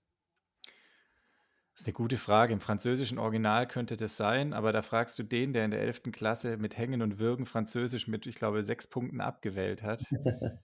Das 1.73 1.81
ist 1.83 1.87
eine 1.87 1.93
gute 1.93 2.17
Frage. 2.17 2.51
Im 2.51 2.59
französischen 2.59 3.17
Original 3.19 3.65
könnte 3.65 3.95
das 3.95 4.17
sein, 4.17 4.51
aber 4.53 4.73
da 4.73 4.81
fragst 4.81 5.17
du 5.17 5.23
den, 5.23 5.53
der 5.53 5.63
in 5.63 5.71
der 5.71 5.79
11. 5.79 6.11
Klasse 6.11 6.57
mit 6.57 6.77
Hängen 6.77 7.01
und 7.01 7.19
Würgen 7.19 7.45
Französisch 7.45 8.07
mit, 8.07 8.27
ich 8.27 8.35
glaube, 8.35 8.63
sechs 8.63 8.87
Punkten 8.87 9.21
abgewählt 9.21 9.81
hat. 9.83 10.03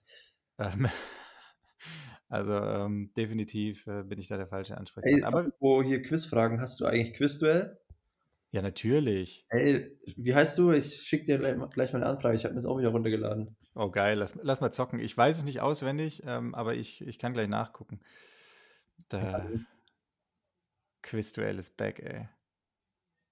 Ähm, 0.58 0.88
also 2.28 2.54
ähm, 2.54 3.12
definitiv 3.14 3.86
äh, 3.86 4.02
bin 4.02 4.18
ich 4.18 4.26
da 4.28 4.38
der 4.38 4.46
falsche 4.46 4.72
Hey, 4.72 4.78
Ansprechpartner. 4.80 5.26
Aber 5.26 5.40
apropos 5.40 5.84
hier 5.84 6.02
Quizfragen, 6.02 6.62
hast 6.62 6.80
du 6.80 6.86
eigentlich 6.86 7.12
Quizduell? 7.14 7.78
Ja, 8.50 8.62
natürlich. 8.62 9.46
Hey, 9.48 9.96
wie 10.16 10.34
heißt 10.34 10.56
du? 10.58 10.70
Ich 10.70 11.02
schicke 11.02 11.26
dir 11.26 11.38
gleich 11.38 11.56
mal 11.56 11.66
gleich 11.66 11.92
mal 11.92 12.02
eine 12.02 12.10
Anfrage. 12.10 12.36
Ich 12.36 12.44
habe 12.44 12.54
mir 12.54 12.58
das 12.58 12.66
auch 12.66 12.78
wieder 12.78 12.90
runtergeladen. 12.90 13.56
Oh, 13.74 13.90
geil. 13.90 14.18
Lass, 14.18 14.34
lass 14.42 14.60
mal 14.60 14.72
zocken. 14.72 14.98
Ich 15.00 15.16
weiß 15.16 15.38
es 15.38 15.44
nicht 15.44 15.60
auswendig, 15.60 16.22
ähm, 16.24 16.54
aber 16.54 16.74
ich, 16.74 17.06
ich 17.06 17.18
kann 17.18 17.32
gleich 17.32 17.48
nachgucken. 17.48 18.00
Da, 19.08 19.46
Quizduell 21.06 21.58
ist 21.58 21.76
back, 21.76 22.00
ey. 22.00 22.28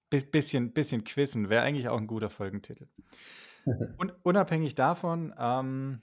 Bis, 0.09 0.29
bisschen, 0.29 0.71
bisschen 0.71 1.03
Quizzen 1.03 1.49
wäre 1.49 1.63
eigentlich 1.63 1.89
auch 1.89 1.97
ein 1.97 2.07
guter 2.07 2.29
Folgentitel. 2.29 2.87
Und 3.97 4.13
unabhängig 4.23 4.75
davon, 4.75 5.33
ähm, 5.37 6.01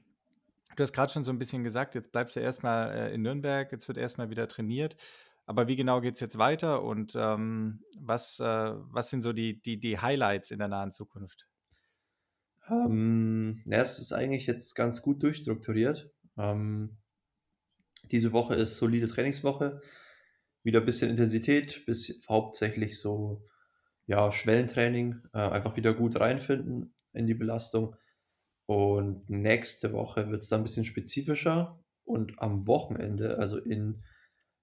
du 0.76 0.82
hast 0.82 0.92
gerade 0.92 1.12
schon 1.12 1.24
so 1.24 1.32
ein 1.32 1.38
bisschen 1.38 1.64
gesagt, 1.64 1.94
jetzt 1.94 2.12
bleibst 2.12 2.36
du 2.36 2.40
erstmal 2.40 2.92
äh, 2.92 3.14
in 3.14 3.22
Nürnberg, 3.22 3.72
jetzt 3.72 3.88
wird 3.88 3.98
erstmal 3.98 4.28
wieder 4.28 4.48
trainiert. 4.48 4.96
Aber 5.52 5.68
wie 5.68 5.76
genau 5.76 6.00
geht 6.00 6.14
es 6.14 6.20
jetzt 6.20 6.38
weiter 6.38 6.82
und 6.82 7.12
ähm, 7.14 7.84
was, 7.98 8.40
äh, 8.40 8.44
was 8.44 9.10
sind 9.10 9.20
so 9.20 9.34
die, 9.34 9.60
die, 9.60 9.78
die 9.78 9.98
Highlights 9.98 10.50
in 10.50 10.58
der 10.58 10.68
nahen 10.68 10.92
Zukunft? 10.92 11.46
Ähm, 12.70 13.60
ja, 13.66 13.82
es 13.82 13.98
ist 13.98 14.14
eigentlich 14.14 14.46
jetzt 14.46 14.74
ganz 14.74 15.02
gut 15.02 15.22
durchstrukturiert. 15.22 16.10
Ähm, 16.38 16.96
diese 18.10 18.32
Woche 18.32 18.54
ist 18.54 18.78
solide 18.78 19.08
Trainingswoche. 19.08 19.82
Wieder 20.62 20.80
ein 20.80 20.86
bisschen 20.86 21.10
Intensität, 21.10 21.84
bis 21.84 22.18
hauptsächlich 22.30 22.98
so 22.98 23.46
ja, 24.06 24.32
Schwellentraining, 24.32 25.20
äh, 25.34 25.38
einfach 25.38 25.76
wieder 25.76 25.92
gut 25.92 26.18
reinfinden 26.18 26.94
in 27.12 27.26
die 27.26 27.34
Belastung. 27.34 27.94
Und 28.64 29.28
nächste 29.28 29.92
Woche 29.92 30.30
wird 30.30 30.40
es 30.40 30.48
dann 30.48 30.62
ein 30.62 30.64
bisschen 30.64 30.86
spezifischer. 30.86 31.78
Und 32.04 32.40
am 32.40 32.66
Wochenende, 32.66 33.36
also 33.36 33.58
in 33.58 34.02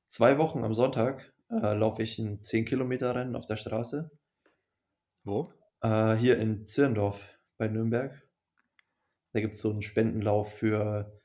zwei 0.09 0.37
Wochen 0.37 0.63
am 0.63 0.73
Sonntag, 0.73 1.31
äh, 1.49 1.73
laufe 1.73 2.03
ich 2.03 2.19
ein 2.19 2.41
10-Kilometer-Rennen 2.41 3.35
auf 3.35 3.45
der 3.45 3.55
Straße. 3.55 4.11
Wo? 5.23 5.53
Äh, 5.81 6.15
hier 6.15 6.37
in 6.39 6.65
Zirndorf 6.65 7.21
bei 7.57 7.67
Nürnberg. 7.67 8.21
Da 9.33 9.39
gibt 9.39 9.53
es 9.53 9.61
so 9.61 9.69
einen 9.69 9.81
Spendenlauf 9.81 10.53
für, 10.53 11.19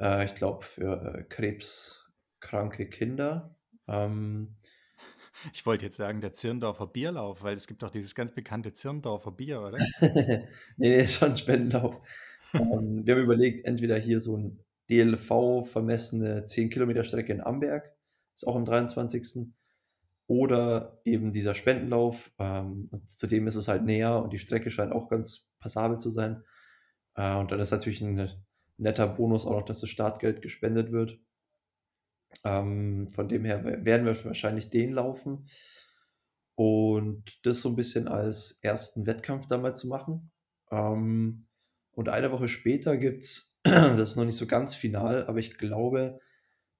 äh, 0.00 0.24
ich 0.24 0.34
glaube, 0.34 0.64
für 0.64 1.14
äh, 1.14 1.22
krebskranke 1.24 2.88
Kinder. 2.88 3.56
Ähm, 3.88 4.56
Ich 5.52 5.66
wollte 5.66 5.86
jetzt 5.86 5.96
sagen, 5.96 6.20
der 6.20 6.34
Zirndorfer 6.34 6.86
Bierlauf, 6.86 7.42
weil 7.42 7.54
es 7.54 7.66
gibt 7.66 7.82
doch 7.82 7.90
dieses 7.90 8.14
ganz 8.14 8.32
bekannte 8.32 8.74
Zirndorfer 8.74 9.32
Bier, 9.32 9.60
oder? 9.60 9.78
nee, 10.00 10.46
nee, 10.76 11.08
schon 11.08 11.34
Spendenlauf. 11.34 12.00
ähm, 12.54 13.04
wir 13.04 13.14
haben 13.14 13.22
überlegt, 13.22 13.66
entweder 13.66 13.98
hier 13.98 14.20
so 14.20 14.36
ein 14.36 14.60
DLV 14.88 15.64
vermessene 15.64 16.46
10 16.46 16.70
Kilometer 16.70 17.02
Strecke 17.02 17.32
in 17.32 17.40
Amberg, 17.40 17.92
ist 18.34 18.46
auch 18.46 18.56
am 18.56 18.64
23. 18.64 19.48
Oder 20.26 21.00
eben 21.04 21.32
dieser 21.32 21.54
Spendenlauf. 21.54 22.32
Ähm, 22.38 22.90
zudem 23.06 23.46
ist 23.46 23.56
es 23.56 23.68
halt 23.68 23.84
näher 23.84 24.22
und 24.22 24.32
die 24.32 24.38
Strecke 24.38 24.70
scheint 24.70 24.92
auch 24.92 25.08
ganz 25.08 25.50
passabel 25.58 25.98
zu 25.98 26.10
sein. 26.10 26.42
Äh, 27.14 27.36
und 27.36 27.50
dann 27.50 27.60
ist 27.60 27.70
natürlich 27.70 28.00
ein 28.00 28.30
netter 28.78 29.06
Bonus 29.06 29.46
auch 29.46 29.52
noch, 29.52 29.64
dass 29.64 29.80
das 29.80 29.90
Startgeld 29.90 30.42
gespendet 30.42 30.92
wird. 30.92 31.18
Ähm, 32.44 33.08
von 33.08 33.28
dem 33.28 33.44
her 33.44 33.64
werden 33.64 34.06
wir 34.06 34.24
wahrscheinlich 34.24 34.70
den 34.70 34.92
laufen. 34.92 35.46
Und 36.54 37.38
das 37.44 37.60
so 37.60 37.68
ein 37.70 37.76
bisschen 37.76 38.08
als 38.08 38.58
ersten 38.62 39.06
Wettkampf 39.06 39.46
dann 39.48 39.62
mal 39.62 39.74
zu 39.74 39.88
machen. 39.88 40.30
Ähm, 40.70 41.46
und 41.92 42.08
eine 42.08 42.32
Woche 42.32 42.48
später 42.48 42.96
gibt 42.96 43.22
es, 43.22 43.58
das 43.64 44.10
ist 44.10 44.16
noch 44.16 44.24
nicht 44.24 44.36
so 44.36 44.46
ganz 44.46 44.74
final, 44.74 45.26
aber 45.26 45.38
ich 45.38 45.58
glaube, 45.58 46.20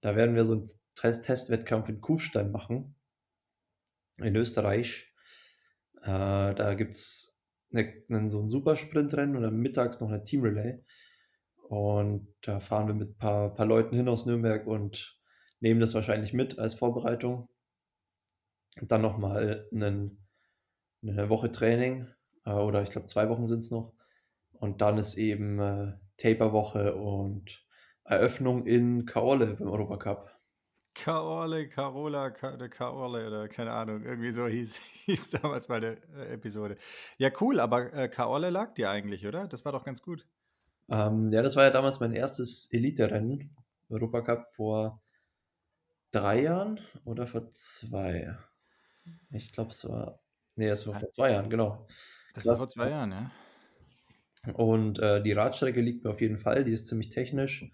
da 0.00 0.16
werden 0.16 0.34
wir 0.34 0.44
so 0.44 0.52
einen 0.52 0.66
Test 1.02 1.24
Testwettkampf 1.24 1.88
in 1.88 2.00
Kufstein 2.00 2.52
machen. 2.52 2.94
In 4.18 4.36
Österreich. 4.36 5.12
Äh, 6.02 6.54
da 6.54 6.74
gibt 6.74 6.92
es 6.92 7.36
ne, 7.70 8.04
so 8.28 8.40
ein 8.40 8.48
Supersprintrennen 8.48 9.36
und 9.36 9.42
dann 9.42 9.56
mittags 9.56 10.00
noch 10.00 10.08
eine 10.08 10.22
Teamrelay. 10.22 10.80
Und 11.68 12.28
da 12.42 12.60
fahren 12.60 12.86
wir 12.86 12.94
mit 12.94 13.10
ein 13.10 13.16
paar, 13.16 13.52
paar 13.52 13.66
Leuten 13.66 13.96
hin 13.96 14.08
aus 14.08 14.26
Nürnberg 14.26 14.66
und 14.66 15.18
nehmen 15.58 15.80
das 15.80 15.94
wahrscheinlich 15.94 16.32
mit 16.32 16.60
als 16.60 16.74
Vorbereitung. 16.74 17.48
Und 18.80 18.92
dann 18.92 19.02
nochmal 19.02 19.68
eine 19.72 21.28
Woche 21.28 21.50
Training 21.50 22.06
äh, 22.44 22.52
oder 22.52 22.82
ich 22.82 22.90
glaube 22.90 23.08
zwei 23.08 23.28
Wochen 23.28 23.48
sind 23.48 23.60
es 23.60 23.72
noch. 23.72 23.92
Und 24.52 24.80
dann 24.82 24.98
ist 24.98 25.16
eben 25.16 25.58
äh, 25.58 25.94
Taper-Woche 26.18 26.94
und 26.94 27.66
Eröffnung 28.04 28.66
in 28.66 29.04
Kaorle 29.04 29.56
beim 29.56 29.68
Europacup. 29.68 30.31
Kaorle, 30.94 31.68
Carola, 31.68 32.30
Ka 32.30 32.56
der 32.56 32.68
Kaorle 32.68 33.26
oder 33.26 33.48
keine 33.48 33.72
Ahnung, 33.72 34.04
irgendwie 34.04 34.30
so 34.30 34.46
hieß, 34.46 34.76
hieß 35.06 35.30
damals 35.30 35.68
meine 35.68 35.96
äh, 36.16 36.34
Episode. 36.34 36.76
Ja, 37.18 37.30
cool, 37.40 37.60
aber 37.60 37.92
äh, 37.92 38.08
Kaorle 38.08 38.50
lag 38.50 38.74
dir 38.74 38.90
eigentlich, 38.90 39.26
oder? 39.26 39.48
Das 39.48 39.64
war 39.64 39.72
doch 39.72 39.84
ganz 39.84 40.02
gut. 40.02 40.26
Ähm, 40.88 41.32
ja, 41.32 41.42
das 41.42 41.56
war 41.56 41.64
ja 41.64 41.70
damals 41.70 42.00
mein 42.00 42.12
erstes 42.12 42.68
Elite-Rennen, 42.70 43.56
Europacup 43.88 44.52
vor 44.52 45.02
drei 46.12 46.42
Jahren 46.42 46.80
oder 47.04 47.26
vor 47.26 47.48
zwei? 47.50 48.36
Ich 49.30 49.52
glaube, 49.52 49.70
es 49.70 49.84
war. 49.88 50.20
Nee, 50.54 50.68
es 50.68 50.86
war 50.86 51.00
vor 51.00 51.10
zwei 51.12 51.32
Jahren, 51.32 51.50
genau. 51.50 51.86
Das 52.34 52.46
war 52.46 52.56
vor 52.56 52.68
zwei 52.68 52.90
Jahren, 52.90 53.10
ja. 53.10 53.30
Und 54.54 54.98
äh, 54.98 55.22
die 55.22 55.32
Radstrecke 55.32 55.80
liegt 55.80 56.04
mir 56.04 56.10
auf 56.10 56.20
jeden 56.20 56.38
Fall. 56.38 56.64
Die 56.64 56.72
ist 56.72 56.86
ziemlich 56.86 57.08
technisch, 57.08 57.70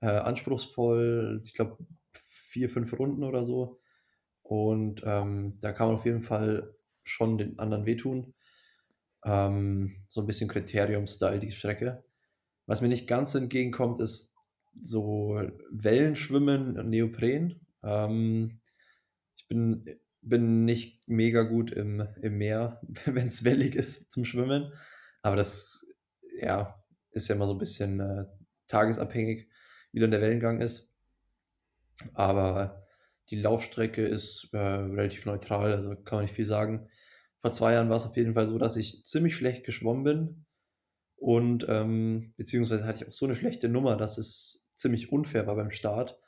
äh, 0.00 0.06
anspruchsvoll. 0.06 1.40
Ich 1.44 1.54
glaube, 1.54 1.78
vier, 2.56 2.70
fünf 2.70 2.98
Runden 2.98 3.22
oder 3.24 3.44
so. 3.44 3.80
Und 4.42 5.02
ähm, 5.04 5.58
da 5.60 5.72
kann 5.72 5.88
man 5.88 5.96
auf 5.96 6.06
jeden 6.06 6.22
Fall 6.22 6.74
schon 7.04 7.38
den 7.38 7.58
anderen 7.58 7.86
wehtun. 7.86 8.34
Ähm, 9.24 10.04
so 10.08 10.20
ein 10.22 10.26
bisschen 10.26 10.48
Kriterium-Style, 10.48 11.40
die 11.40 11.50
Strecke. 11.50 12.04
Was 12.66 12.80
mir 12.80 12.88
nicht 12.88 13.06
ganz 13.08 13.34
entgegenkommt, 13.34 14.00
ist 14.00 14.34
so 14.80 15.42
Wellenschwimmen 15.70 16.78
und 16.78 16.90
Neopren. 16.90 17.60
Ähm, 17.82 18.60
Ich 19.36 19.48
bin, 19.48 19.86
bin 20.22 20.64
nicht 20.64 21.08
mega 21.08 21.42
gut 21.44 21.72
im, 21.72 22.06
im 22.22 22.38
Meer, 22.38 22.80
wenn 23.06 23.28
es 23.28 23.44
wellig 23.44 23.76
ist 23.76 24.10
zum 24.12 24.24
Schwimmen. 24.24 24.72
Aber 25.22 25.36
das 25.36 25.86
ja, 26.40 26.82
ist 27.12 27.28
ja 27.28 27.34
immer 27.36 27.46
so 27.46 27.54
ein 27.54 27.58
bisschen 27.58 28.00
äh, 28.00 28.26
tagesabhängig, 28.68 29.48
wie 29.92 30.00
dann 30.00 30.10
der 30.12 30.20
Wellengang 30.22 30.60
ist. 30.60 30.92
Aber 32.14 32.86
die 33.30 33.40
Laufstrecke 33.40 34.06
ist 34.06 34.48
äh, 34.52 34.58
relativ 34.58 35.26
neutral, 35.26 35.72
also 35.72 35.96
kann 35.96 36.18
man 36.18 36.24
nicht 36.24 36.34
viel 36.34 36.46
sagen. 36.46 36.88
Vor 37.40 37.52
zwei 37.52 37.72
Jahren 37.72 37.88
war 37.88 37.96
es 37.96 38.06
auf 38.06 38.16
jeden 38.16 38.34
Fall 38.34 38.48
so, 38.48 38.58
dass 38.58 38.76
ich 38.76 39.04
ziemlich 39.04 39.34
schlecht 39.34 39.64
geschwommen 39.64 40.04
bin. 40.04 40.46
Und 41.16 41.66
ähm, 41.68 42.34
beziehungsweise 42.36 42.84
hatte 42.84 43.02
ich 43.02 43.08
auch 43.08 43.12
so 43.12 43.24
eine 43.24 43.34
schlechte 43.34 43.68
Nummer, 43.68 43.96
dass 43.96 44.18
es 44.18 44.68
ziemlich 44.74 45.10
unfair 45.12 45.46
war 45.46 45.56
beim 45.56 45.70
Start, 45.70 46.18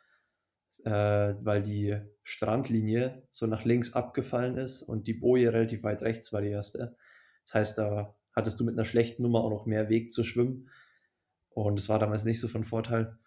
äh, 0.84 0.90
weil 0.90 1.62
die 1.62 1.98
Strandlinie 2.24 3.22
so 3.30 3.46
nach 3.46 3.64
links 3.64 3.92
abgefallen 3.92 4.56
ist 4.56 4.82
und 4.82 5.06
die 5.06 5.14
Boje 5.14 5.52
relativ 5.52 5.82
weit 5.82 6.02
rechts 6.02 6.32
war 6.32 6.40
die 6.40 6.48
erste. 6.48 6.96
Das 7.44 7.54
heißt, 7.54 7.78
da 7.78 8.16
hattest 8.32 8.58
du 8.60 8.64
mit 8.64 8.74
einer 8.74 8.84
schlechten 8.84 9.22
Nummer 9.22 9.40
auch 9.40 9.50
noch 9.50 9.66
mehr 9.66 9.88
Weg 9.88 10.12
zu 10.12 10.24
schwimmen. 10.24 10.70
Und 11.50 11.78
es 11.78 11.88
war 11.88 11.98
damals 11.98 12.24
nicht 12.24 12.40
so 12.40 12.48
von 12.48 12.64
Vorteil. 12.64 13.18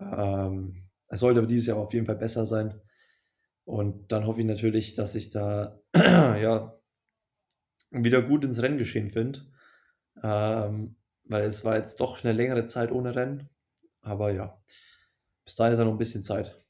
Ähm, 0.00 0.83
es 1.08 1.20
sollte 1.20 1.38
aber 1.38 1.46
dieses 1.46 1.66
Jahr 1.66 1.78
auf 1.78 1.92
jeden 1.92 2.06
Fall 2.06 2.16
besser 2.16 2.46
sein. 2.46 2.80
Und 3.64 4.12
dann 4.12 4.26
hoffe 4.26 4.40
ich 4.40 4.46
natürlich, 4.46 4.94
dass 4.94 5.14
ich 5.14 5.30
da 5.30 5.80
ja, 5.94 6.78
wieder 7.90 8.22
gut 8.22 8.44
ins 8.44 8.60
Renngeschehen 8.60 9.10
finde. 9.10 9.46
Ähm, 10.22 10.96
weil 11.24 11.44
es 11.44 11.64
war 11.64 11.76
jetzt 11.76 12.00
doch 12.00 12.22
eine 12.22 12.32
längere 12.32 12.66
Zeit 12.66 12.92
ohne 12.92 13.14
Rennen. 13.14 13.48
Aber 14.02 14.32
ja, 14.32 14.60
bis 15.44 15.56
dahin 15.56 15.72
ist 15.72 15.78
ja 15.78 15.84
noch 15.84 15.92
ein 15.92 15.98
bisschen 15.98 16.22
Zeit. 16.22 16.60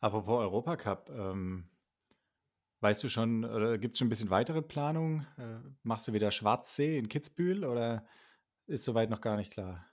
Apropos 0.00 0.40
Europacup, 0.40 1.10
ähm, 1.10 1.68
weißt 2.80 3.04
du 3.04 3.08
schon, 3.08 3.44
oder 3.44 3.78
gibt 3.78 3.94
es 3.94 3.98
schon 3.98 4.06
ein 4.06 4.10
bisschen 4.10 4.30
weitere 4.30 4.62
Planung? 4.62 5.26
Äh, 5.36 5.58
machst 5.82 6.08
du 6.08 6.12
wieder 6.12 6.30
Schwarzsee 6.30 6.98
in 6.98 7.08
Kitzbühel 7.08 7.64
oder 7.64 8.06
ist 8.66 8.84
soweit 8.84 9.10
noch 9.10 9.20
gar 9.20 9.36
nicht 9.36 9.52
klar? 9.52 9.89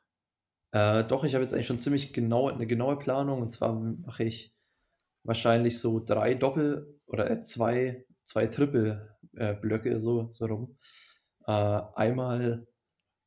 Äh, 0.72 1.04
doch, 1.06 1.24
ich 1.24 1.34
habe 1.34 1.44
jetzt 1.44 1.54
eigentlich 1.54 1.68
schon 1.68 1.80
ziemlich 1.80 2.14
genau, 2.14 2.50
eine 2.50 2.68
genaue 2.68 2.98
Planung. 2.98 3.42
Und 3.42 3.52
zwar 3.52 3.74
mache 3.74 4.24
ich 4.24 4.54
wahrscheinlich 5.24 5.80
so 5.80 6.00
drei 6.00 6.34
Doppel- 6.34 7.00
oder 7.06 7.30
äh, 7.30 7.42
zwei, 7.42 8.06
zwei 8.24 8.48
Triple-Blöcke, 8.48 9.90
äh, 9.90 10.00
so, 10.00 10.30
so 10.32 10.46
rum. 10.46 10.78
Äh, 11.46 11.52
einmal 11.96 12.68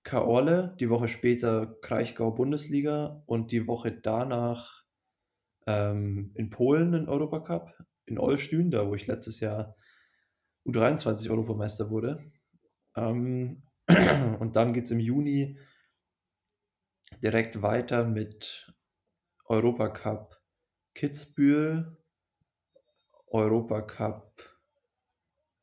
Kaorle, 0.03 0.76
die 0.81 0.90
Woche 0.90 1.09
später 1.09 1.76
Kraichgau 1.83 2.31
Bundesliga 2.31 3.22
und 3.26 3.53
die 3.53 3.66
Woche 3.66 3.92
danach 3.92 4.85
ähm, 5.66 6.33
in 6.35 6.50
Polen 6.50 6.92
den 6.92 7.09
Europacup, 7.09 7.74
in 8.07 8.18
Olsztyn, 8.18 8.70
da 8.70 8.87
wo 8.88 8.94
ich 8.94 9.07
letztes 9.07 9.40
Jahr 9.40 9.76
U23 10.66 11.31
Europameister 11.31 11.90
wurde. 11.90 12.33
Ähm, 12.96 13.62
und 14.40 14.57
dann 14.57 14.72
geht 14.72 14.85
es 14.85 14.90
im 14.90 15.00
Juni 15.00 15.59
direkt 17.23 17.62
weiter 17.62 18.05
mit 18.05 18.73
Europacup 19.46 20.40
Kitzbühel, 20.94 21.96
Europacup 23.27 24.42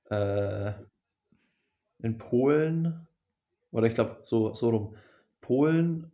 äh, 0.10 0.74
in 2.00 2.18
Polen, 2.18 3.08
oder 3.72 3.88
ich 3.88 3.94
glaube 3.94 4.20
so, 4.24 4.54
so 4.54 4.70
rum, 4.70 4.98
Polen 5.42 6.12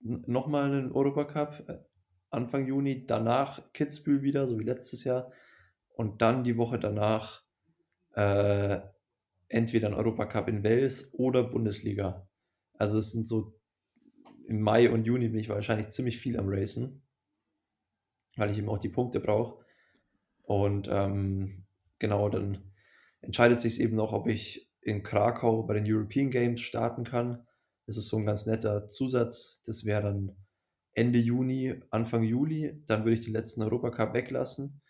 nochmal 0.00 0.64
einen 0.64 0.92
Europacup 0.92 1.68
äh, 1.68 1.78
Anfang 2.30 2.66
Juni, 2.66 3.06
danach 3.06 3.72
Kitzbühel 3.72 4.22
wieder, 4.22 4.46
so 4.46 4.58
wie 4.58 4.64
letztes 4.64 5.04
Jahr, 5.04 5.30
und 5.94 6.22
dann 6.22 6.44
die 6.44 6.56
Woche 6.56 6.78
danach 6.78 7.44
äh, 8.14 8.80
entweder 9.48 9.88
ein 9.88 9.94
Europacup 9.94 10.48
in 10.48 10.64
Wales 10.64 11.12
oder 11.14 11.44
Bundesliga. 11.44 12.26
Also 12.78 12.98
es 12.98 13.12
sind 13.12 13.28
so 13.28 13.54
im 14.52 14.60
Mai 14.60 14.90
und 14.90 15.04
Juni 15.04 15.28
bin 15.28 15.40
ich 15.40 15.48
wahrscheinlich 15.48 15.88
ziemlich 15.88 16.18
viel 16.18 16.38
am 16.38 16.46
Racen, 16.46 17.02
weil 18.36 18.50
ich 18.50 18.58
eben 18.58 18.68
auch 18.68 18.78
die 18.78 18.90
Punkte 18.90 19.18
brauche. 19.18 19.64
Und 20.42 20.88
ähm, 20.92 21.64
genau, 21.98 22.28
dann 22.28 22.70
entscheidet 23.22 23.62
sich 23.62 23.80
eben 23.80 23.96
noch, 23.96 24.12
ob 24.12 24.28
ich 24.28 24.70
in 24.82 25.02
Krakau 25.02 25.62
bei 25.62 25.72
den 25.72 25.90
European 25.90 26.30
Games 26.30 26.60
starten 26.60 27.04
kann. 27.04 27.46
Das 27.86 27.96
ist 27.96 28.08
so 28.08 28.18
ein 28.18 28.26
ganz 28.26 28.44
netter 28.44 28.88
Zusatz. 28.88 29.62
Das 29.64 29.86
wäre 29.86 30.02
dann 30.02 30.36
Ende 30.92 31.18
Juni, 31.18 31.80
Anfang 31.88 32.22
Juli. 32.22 32.82
Dann 32.86 33.04
würde 33.04 33.14
ich 33.14 33.24
die 33.24 33.32
letzten 33.32 33.62
Europacup 33.62 34.12
weglassen 34.12 34.82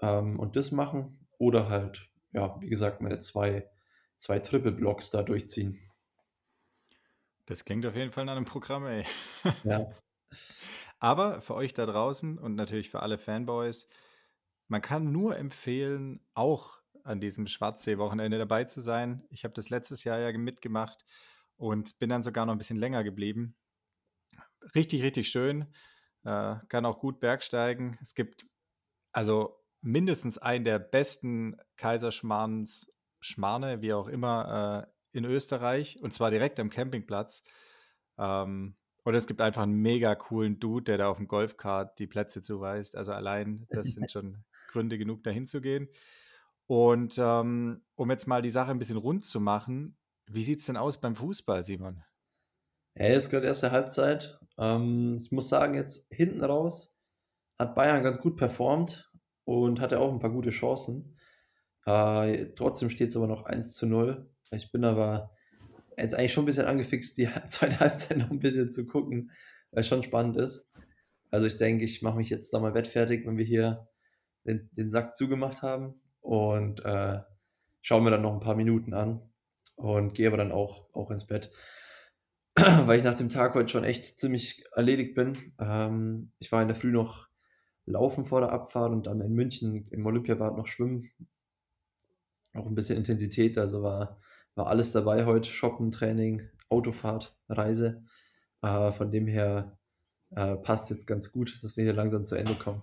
ähm, 0.00 0.40
und 0.40 0.56
das 0.56 0.72
machen. 0.72 1.26
Oder 1.36 1.68
halt, 1.68 2.08
ja, 2.32 2.56
wie 2.62 2.70
gesagt, 2.70 3.02
meine 3.02 3.18
zwei, 3.18 3.68
zwei 4.16 4.38
Triple-Blocks 4.38 5.10
da 5.10 5.22
durchziehen. 5.22 5.78
Das 7.46 7.64
klingt 7.64 7.84
auf 7.86 7.94
jeden 7.94 8.12
Fall 8.12 8.24
nach 8.24 8.36
einem 8.36 8.46
Programm, 8.46 8.86
ey. 8.86 9.04
Ja. 9.64 9.86
Aber 10.98 11.42
für 11.42 11.54
euch 11.54 11.74
da 11.74 11.84
draußen 11.84 12.38
und 12.38 12.54
natürlich 12.54 12.90
für 12.90 13.00
alle 13.00 13.18
Fanboys, 13.18 13.88
man 14.68 14.80
kann 14.80 15.12
nur 15.12 15.36
empfehlen, 15.36 16.24
auch 16.32 16.78
an 17.02 17.20
diesem 17.20 17.46
Schwarzsee-Wochenende 17.46 18.38
dabei 18.38 18.64
zu 18.64 18.80
sein. 18.80 19.26
Ich 19.28 19.44
habe 19.44 19.52
das 19.52 19.68
letztes 19.68 20.04
Jahr 20.04 20.18
ja 20.18 20.36
mitgemacht 20.36 21.04
und 21.56 21.98
bin 21.98 22.08
dann 22.08 22.22
sogar 22.22 22.46
noch 22.46 22.54
ein 22.54 22.58
bisschen 22.58 22.78
länger 22.78 23.04
geblieben. 23.04 23.54
Richtig, 24.74 25.02
richtig 25.02 25.28
schön. 25.28 25.72
Äh, 26.24 26.56
kann 26.68 26.86
auch 26.86 26.98
gut 26.98 27.20
bergsteigen. 27.20 27.98
Es 28.00 28.14
gibt 28.14 28.46
also 29.12 29.62
mindestens 29.82 30.38
einen 30.38 30.64
der 30.64 30.78
besten 30.78 31.58
Kaiserschmarrns, 31.76 32.94
Schmarne, 33.20 33.82
wie 33.82 33.92
auch 33.92 34.08
immer, 34.08 34.86
äh, 34.88 34.93
in 35.14 35.24
Österreich 35.24 36.00
und 36.02 36.12
zwar 36.12 36.30
direkt 36.30 36.58
am 36.60 36.70
Campingplatz. 36.70 37.42
Ähm, 38.18 38.76
und 39.04 39.14
es 39.14 39.26
gibt 39.26 39.40
einfach 39.40 39.62
einen 39.62 39.74
mega 39.74 40.14
coolen 40.14 40.58
Dude, 40.58 40.84
der 40.84 40.98
da 40.98 41.08
auf 41.08 41.18
dem 41.18 41.28
Golfkart 41.28 41.98
die 41.98 42.06
Plätze 42.06 42.40
zuweist. 42.40 42.96
Also 42.96 43.12
allein, 43.12 43.66
das 43.70 43.88
sind 43.88 44.10
schon 44.10 44.44
Gründe 44.68 44.98
genug, 44.98 45.22
dahin 45.22 45.46
zu 45.46 45.60
gehen. 45.60 45.88
Und 46.66 47.18
ähm, 47.18 47.82
um 47.96 48.10
jetzt 48.10 48.26
mal 48.26 48.40
die 48.40 48.50
Sache 48.50 48.70
ein 48.70 48.78
bisschen 48.78 48.96
rund 48.96 49.24
zu 49.24 49.40
machen, 49.40 49.96
wie 50.26 50.42
sieht 50.42 50.60
es 50.60 50.66
denn 50.66 50.78
aus 50.78 50.98
beim 50.98 51.14
Fußball, 51.14 51.62
Simon? 51.62 52.02
Ja, 52.94 53.08
jetzt 53.08 53.30
gerade 53.30 53.46
erste 53.46 53.70
Halbzeit. 53.70 54.38
Ähm, 54.56 55.18
ich 55.20 55.30
muss 55.30 55.48
sagen, 55.48 55.74
jetzt 55.74 56.06
hinten 56.10 56.42
raus 56.42 56.96
hat 57.58 57.74
Bayern 57.74 58.02
ganz 58.02 58.18
gut 58.18 58.36
performt 58.36 59.10
und 59.44 59.80
hatte 59.80 60.00
auch 60.00 60.12
ein 60.12 60.18
paar 60.18 60.30
gute 60.30 60.50
Chancen. 60.50 61.18
Äh, 61.84 62.54
trotzdem 62.54 62.88
steht 62.88 63.10
es 63.10 63.16
aber 63.16 63.26
noch 63.26 63.44
1 63.44 63.74
zu 63.74 63.86
0. 63.86 64.30
Ich 64.56 64.72
bin 64.72 64.84
aber 64.84 65.30
jetzt 65.96 66.14
eigentlich 66.14 66.32
schon 66.32 66.44
ein 66.44 66.46
bisschen 66.46 66.66
angefixt, 66.66 67.16
die 67.18 67.28
zweite 67.46 67.80
Halbzeit 67.80 68.18
noch 68.18 68.30
ein 68.30 68.40
bisschen 68.40 68.72
zu 68.72 68.86
gucken, 68.86 69.30
weil 69.70 69.80
es 69.80 69.88
schon 69.88 70.02
spannend 70.02 70.36
ist. 70.36 70.70
Also 71.30 71.46
ich 71.46 71.56
denke, 71.56 71.84
ich 71.84 72.02
mache 72.02 72.16
mich 72.16 72.30
jetzt 72.30 72.52
da 72.52 72.60
mal 72.60 72.74
wettfertig, 72.74 73.26
wenn 73.26 73.36
wir 73.36 73.44
hier 73.44 73.88
den, 74.44 74.68
den 74.72 74.88
Sack 74.88 75.16
zugemacht 75.16 75.62
haben 75.62 76.00
und 76.20 76.84
äh, 76.84 77.20
schaue 77.82 78.02
mir 78.02 78.10
dann 78.10 78.22
noch 78.22 78.34
ein 78.34 78.40
paar 78.40 78.54
Minuten 78.54 78.94
an 78.94 79.20
und 79.76 80.14
gehe 80.14 80.28
aber 80.28 80.36
dann 80.36 80.52
auch, 80.52 80.94
auch 80.94 81.10
ins 81.10 81.26
Bett, 81.26 81.50
weil 82.54 82.98
ich 82.98 83.04
nach 83.04 83.16
dem 83.16 83.30
Tag 83.30 83.54
heute 83.54 83.68
schon 83.68 83.84
echt 83.84 84.20
ziemlich 84.20 84.64
erledigt 84.72 85.14
bin. 85.14 85.54
Ähm, 85.58 86.32
ich 86.38 86.52
war 86.52 86.62
in 86.62 86.68
der 86.68 86.76
Früh 86.76 86.92
noch 86.92 87.28
laufen 87.86 88.24
vor 88.24 88.40
der 88.40 88.52
Abfahrt 88.52 88.92
und 88.92 89.06
dann 89.06 89.20
in 89.20 89.32
München 89.32 89.88
im 89.90 90.06
Olympiabad 90.06 90.56
noch 90.56 90.66
schwimmen. 90.66 91.10
Auch 92.54 92.66
ein 92.66 92.74
bisschen 92.74 92.96
Intensität, 92.96 93.58
also 93.58 93.82
war 93.82 94.20
war 94.54 94.66
alles 94.66 94.92
dabei 94.92 95.24
heute. 95.24 95.48
Shoppen, 95.50 95.90
Training, 95.90 96.48
Autofahrt, 96.68 97.36
Reise. 97.48 98.04
Äh, 98.62 98.92
von 98.92 99.10
dem 99.10 99.26
her 99.26 99.76
äh, 100.30 100.56
passt 100.56 100.90
jetzt 100.90 101.06
ganz 101.06 101.32
gut, 101.32 101.62
dass 101.62 101.76
wir 101.76 101.84
hier 101.84 101.92
langsam 101.92 102.24
zu 102.24 102.36
Ende 102.36 102.54
kommen. 102.54 102.82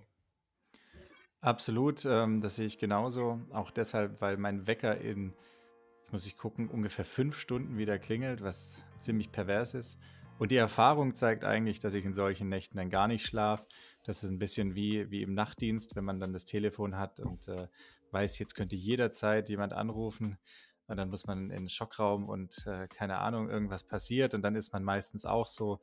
Absolut, 1.41 2.05
ähm, 2.05 2.41
das 2.41 2.55
sehe 2.55 2.67
ich 2.67 2.77
genauso. 2.77 3.41
Auch 3.51 3.71
deshalb, 3.71 4.21
weil 4.21 4.37
mein 4.37 4.67
Wecker 4.67 4.99
in, 4.99 5.33
jetzt 5.97 6.13
muss 6.13 6.27
ich 6.27 6.37
gucken, 6.37 6.69
ungefähr 6.69 7.03
fünf 7.05 7.35
Stunden 7.35 7.77
wieder 7.77 7.97
klingelt, 7.97 8.43
was 8.43 8.83
ziemlich 8.99 9.31
pervers 9.31 9.73
ist. 9.73 9.99
Und 10.37 10.51
die 10.51 10.57
Erfahrung 10.57 11.13
zeigt 11.13 11.43
eigentlich, 11.43 11.79
dass 11.79 11.93
ich 11.93 12.05
in 12.05 12.13
solchen 12.13 12.49
Nächten 12.49 12.77
dann 12.77 12.89
gar 12.89 13.07
nicht 13.07 13.25
schlafe. 13.25 13.65
Das 14.03 14.23
ist 14.23 14.29
ein 14.29 14.39
bisschen 14.39 14.75
wie, 14.75 15.09
wie 15.11 15.21
im 15.23 15.33
Nachtdienst, 15.33 15.95
wenn 15.95 16.03
man 16.03 16.19
dann 16.19 16.33
das 16.33 16.45
Telefon 16.45 16.97
hat 16.97 17.19
und 17.19 17.47
äh, 17.47 17.67
weiß, 18.11 18.39
jetzt 18.39 18.55
könnte 18.55 18.75
jederzeit 18.75 19.49
jemand 19.49 19.73
anrufen. 19.73 20.37
Und 20.91 20.97
dann 20.97 21.09
muss 21.09 21.25
man 21.25 21.49
in 21.51 21.63
den 21.63 21.69
Schockraum 21.69 22.27
und 22.27 22.67
äh, 22.67 22.87
keine 22.89 23.19
Ahnung, 23.19 23.49
irgendwas 23.49 23.83
passiert. 23.83 24.33
Und 24.33 24.41
dann 24.41 24.55
ist 24.55 24.73
man 24.73 24.83
meistens 24.83 25.25
auch 25.25 25.47
so, 25.47 25.79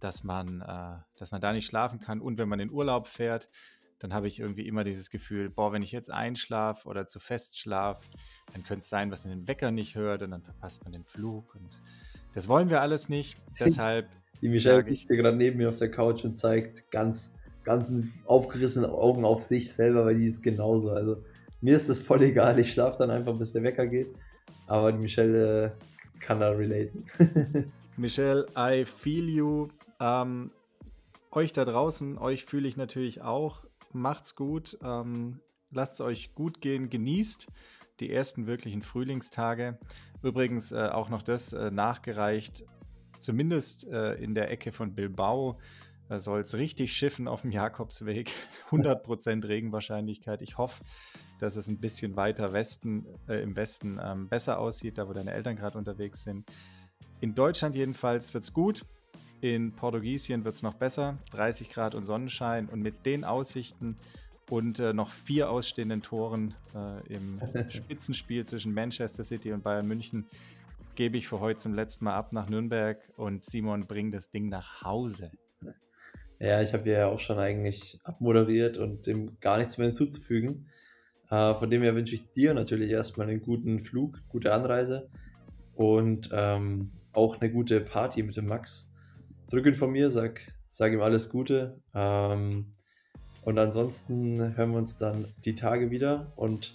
dass 0.00 0.24
man, 0.24 0.62
äh, 0.62 1.02
dass 1.18 1.32
man 1.32 1.42
da 1.42 1.52
nicht 1.52 1.66
schlafen 1.66 2.00
kann. 2.00 2.18
Und 2.18 2.38
wenn 2.38 2.48
man 2.48 2.58
in 2.58 2.70
Urlaub 2.70 3.06
fährt, 3.06 3.50
dann 3.98 4.14
habe 4.14 4.26
ich 4.26 4.40
irgendwie 4.40 4.66
immer 4.66 4.84
dieses 4.84 5.10
Gefühl, 5.10 5.50
boah, 5.50 5.72
wenn 5.72 5.82
ich 5.82 5.92
jetzt 5.92 6.10
einschlafe 6.10 6.88
oder 6.88 7.06
zu 7.06 7.20
fest 7.20 7.58
schlafe, 7.58 8.08
dann 8.54 8.62
könnte 8.62 8.80
es 8.80 8.88
sein, 8.88 9.10
was 9.10 9.26
in 9.26 9.32
den 9.32 9.48
Wecker 9.48 9.70
nicht 9.70 9.96
hört 9.96 10.22
und 10.22 10.30
dann 10.30 10.42
verpasst 10.42 10.82
man 10.82 10.92
den 10.92 11.04
Flug. 11.04 11.54
Und 11.54 11.78
das 12.32 12.48
wollen 12.48 12.70
wir 12.70 12.80
alles 12.80 13.10
nicht. 13.10 13.38
Deshalb. 13.60 14.08
Die 14.40 14.48
Michelle 14.48 14.80
liegt 14.80 15.08
gerade 15.08 15.36
neben 15.36 15.58
mir 15.58 15.68
auf 15.68 15.78
der 15.78 15.90
Couch 15.90 16.24
und 16.24 16.38
zeigt 16.38 16.90
ganz, 16.90 17.34
ganz 17.64 17.90
mit 17.90 18.06
aufgerissenen 18.24 18.88
Augen 18.88 19.26
auf 19.26 19.42
sich 19.42 19.74
selber, 19.74 20.06
weil 20.06 20.16
die 20.16 20.26
ist 20.26 20.42
genauso. 20.42 20.90
Also 20.90 21.22
mir 21.60 21.76
ist 21.76 21.90
das 21.90 21.98
voll 21.98 22.22
egal, 22.22 22.58
ich 22.58 22.72
schlafe 22.72 22.98
dann 22.98 23.10
einfach, 23.10 23.36
bis 23.36 23.52
der 23.52 23.62
Wecker 23.62 23.86
geht. 23.86 24.08
Aber 24.68 24.92
die 24.92 24.98
Michelle 24.98 25.64
äh, 25.64 25.70
kann 26.20 26.40
da 26.40 26.50
relaten. 26.50 27.04
Michelle, 27.96 28.46
I 28.56 28.84
feel 28.84 29.28
you. 29.28 29.68
Ähm, 29.98 30.52
euch 31.32 31.52
da 31.52 31.64
draußen, 31.64 32.18
euch 32.18 32.44
fühle 32.44 32.68
ich 32.68 32.76
natürlich 32.76 33.22
auch. 33.22 33.64
Macht's 33.92 34.36
gut. 34.36 34.78
Ähm, 34.84 35.40
lasst 35.72 35.94
es 35.94 36.00
euch 36.02 36.34
gut 36.34 36.60
gehen. 36.60 36.90
Genießt 36.90 37.48
die 38.00 38.12
ersten 38.12 38.46
wirklichen 38.46 38.82
Frühlingstage. 38.82 39.78
Übrigens 40.22 40.72
äh, 40.72 40.88
auch 40.92 41.08
noch 41.08 41.22
das 41.22 41.52
äh, 41.52 41.70
nachgereicht. 41.70 42.64
Zumindest 43.18 43.88
äh, 43.88 44.14
in 44.14 44.34
der 44.34 44.50
Ecke 44.50 44.70
von 44.70 44.94
Bilbao 44.94 45.58
äh, 46.08 46.18
soll 46.18 46.40
es 46.40 46.56
richtig 46.56 46.92
schiffen 46.92 47.26
auf 47.26 47.42
dem 47.42 47.50
Jakobsweg. 47.50 48.30
100% 48.70 49.48
Regenwahrscheinlichkeit. 49.48 50.42
Ich 50.42 50.58
hoffe, 50.58 50.84
dass 51.38 51.56
es 51.56 51.68
ein 51.68 51.78
bisschen 51.78 52.16
weiter 52.16 52.52
Westen, 52.52 53.06
äh, 53.28 53.42
im 53.42 53.56
Westen 53.56 54.00
ähm, 54.02 54.28
besser 54.28 54.58
aussieht, 54.58 54.98
da 54.98 55.08
wo 55.08 55.12
deine 55.12 55.32
Eltern 55.32 55.56
gerade 55.56 55.78
unterwegs 55.78 56.24
sind. 56.24 56.48
In 57.20 57.34
Deutschland 57.34 57.74
jedenfalls 57.74 58.32
wird 58.34 58.44
es 58.44 58.52
gut. 58.52 58.84
In 59.40 59.72
Portugiesien 59.72 60.44
wird 60.44 60.56
es 60.56 60.62
noch 60.62 60.74
besser. 60.74 61.18
30 61.32 61.70
Grad 61.70 61.94
und 61.94 62.06
Sonnenschein. 62.06 62.68
Und 62.68 62.80
mit 62.80 63.06
den 63.06 63.24
Aussichten 63.24 63.96
und 64.50 64.78
äh, 64.80 64.92
noch 64.92 65.10
vier 65.10 65.50
ausstehenden 65.50 66.02
Toren 66.02 66.54
äh, 66.74 67.14
im 67.14 67.40
Spitzenspiel 67.68 68.44
zwischen 68.44 68.72
Manchester 68.72 69.24
City 69.24 69.52
und 69.52 69.62
Bayern 69.62 69.86
München 69.86 70.26
gebe 70.94 71.16
ich 71.16 71.28
für 71.28 71.38
heute 71.38 71.58
zum 71.58 71.74
letzten 71.74 72.06
Mal 72.06 72.14
ab 72.14 72.32
nach 72.32 72.48
Nürnberg 72.48 72.98
und 73.16 73.44
Simon 73.44 73.86
bringt 73.86 74.14
das 74.14 74.30
Ding 74.30 74.48
nach 74.48 74.82
Hause. 74.82 75.30
Ja, 76.40 76.62
ich 76.62 76.72
habe 76.72 76.88
ja 76.88 77.06
auch 77.08 77.20
schon 77.20 77.38
eigentlich 77.38 77.98
abmoderiert 78.04 78.78
und 78.78 79.06
dem 79.06 79.38
gar 79.40 79.58
nichts 79.58 79.78
mehr 79.78 79.88
hinzuzufügen. 79.88 80.68
Äh, 81.30 81.54
von 81.54 81.70
dem 81.70 81.82
her 81.82 81.94
wünsche 81.94 82.14
ich 82.14 82.32
dir 82.32 82.54
natürlich 82.54 82.90
erstmal 82.90 83.28
einen 83.28 83.42
guten 83.42 83.84
Flug, 83.84 84.22
gute 84.28 84.52
Anreise 84.52 85.08
und 85.74 86.30
ähm, 86.32 86.90
auch 87.12 87.40
eine 87.40 87.50
gute 87.50 87.80
Party 87.80 88.22
mit 88.22 88.36
dem 88.36 88.46
Max. 88.46 88.90
Drück 89.50 89.66
ihn 89.66 89.74
von 89.74 89.90
mir, 89.90 90.10
sag, 90.10 90.40
sag 90.70 90.92
ihm 90.92 91.00
alles 91.00 91.28
Gute. 91.28 91.80
Ähm, 91.94 92.72
und 93.42 93.58
ansonsten 93.58 94.56
hören 94.56 94.72
wir 94.72 94.78
uns 94.78 94.96
dann 94.96 95.26
die 95.44 95.54
Tage 95.54 95.90
wieder 95.90 96.32
und 96.36 96.74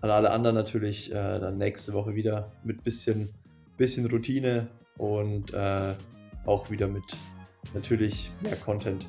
an 0.00 0.10
alle 0.10 0.30
anderen 0.30 0.56
natürlich 0.56 1.10
äh, 1.10 1.38
dann 1.38 1.58
nächste 1.58 1.92
Woche 1.92 2.14
wieder 2.14 2.50
mit 2.64 2.82
bisschen, 2.82 3.30
bisschen 3.76 4.06
Routine 4.06 4.66
und 4.98 5.54
äh, 5.54 5.94
auch 6.44 6.70
wieder 6.70 6.88
mit 6.88 7.04
natürlich 7.72 8.30
mehr 8.42 8.56
Content. 8.56 9.06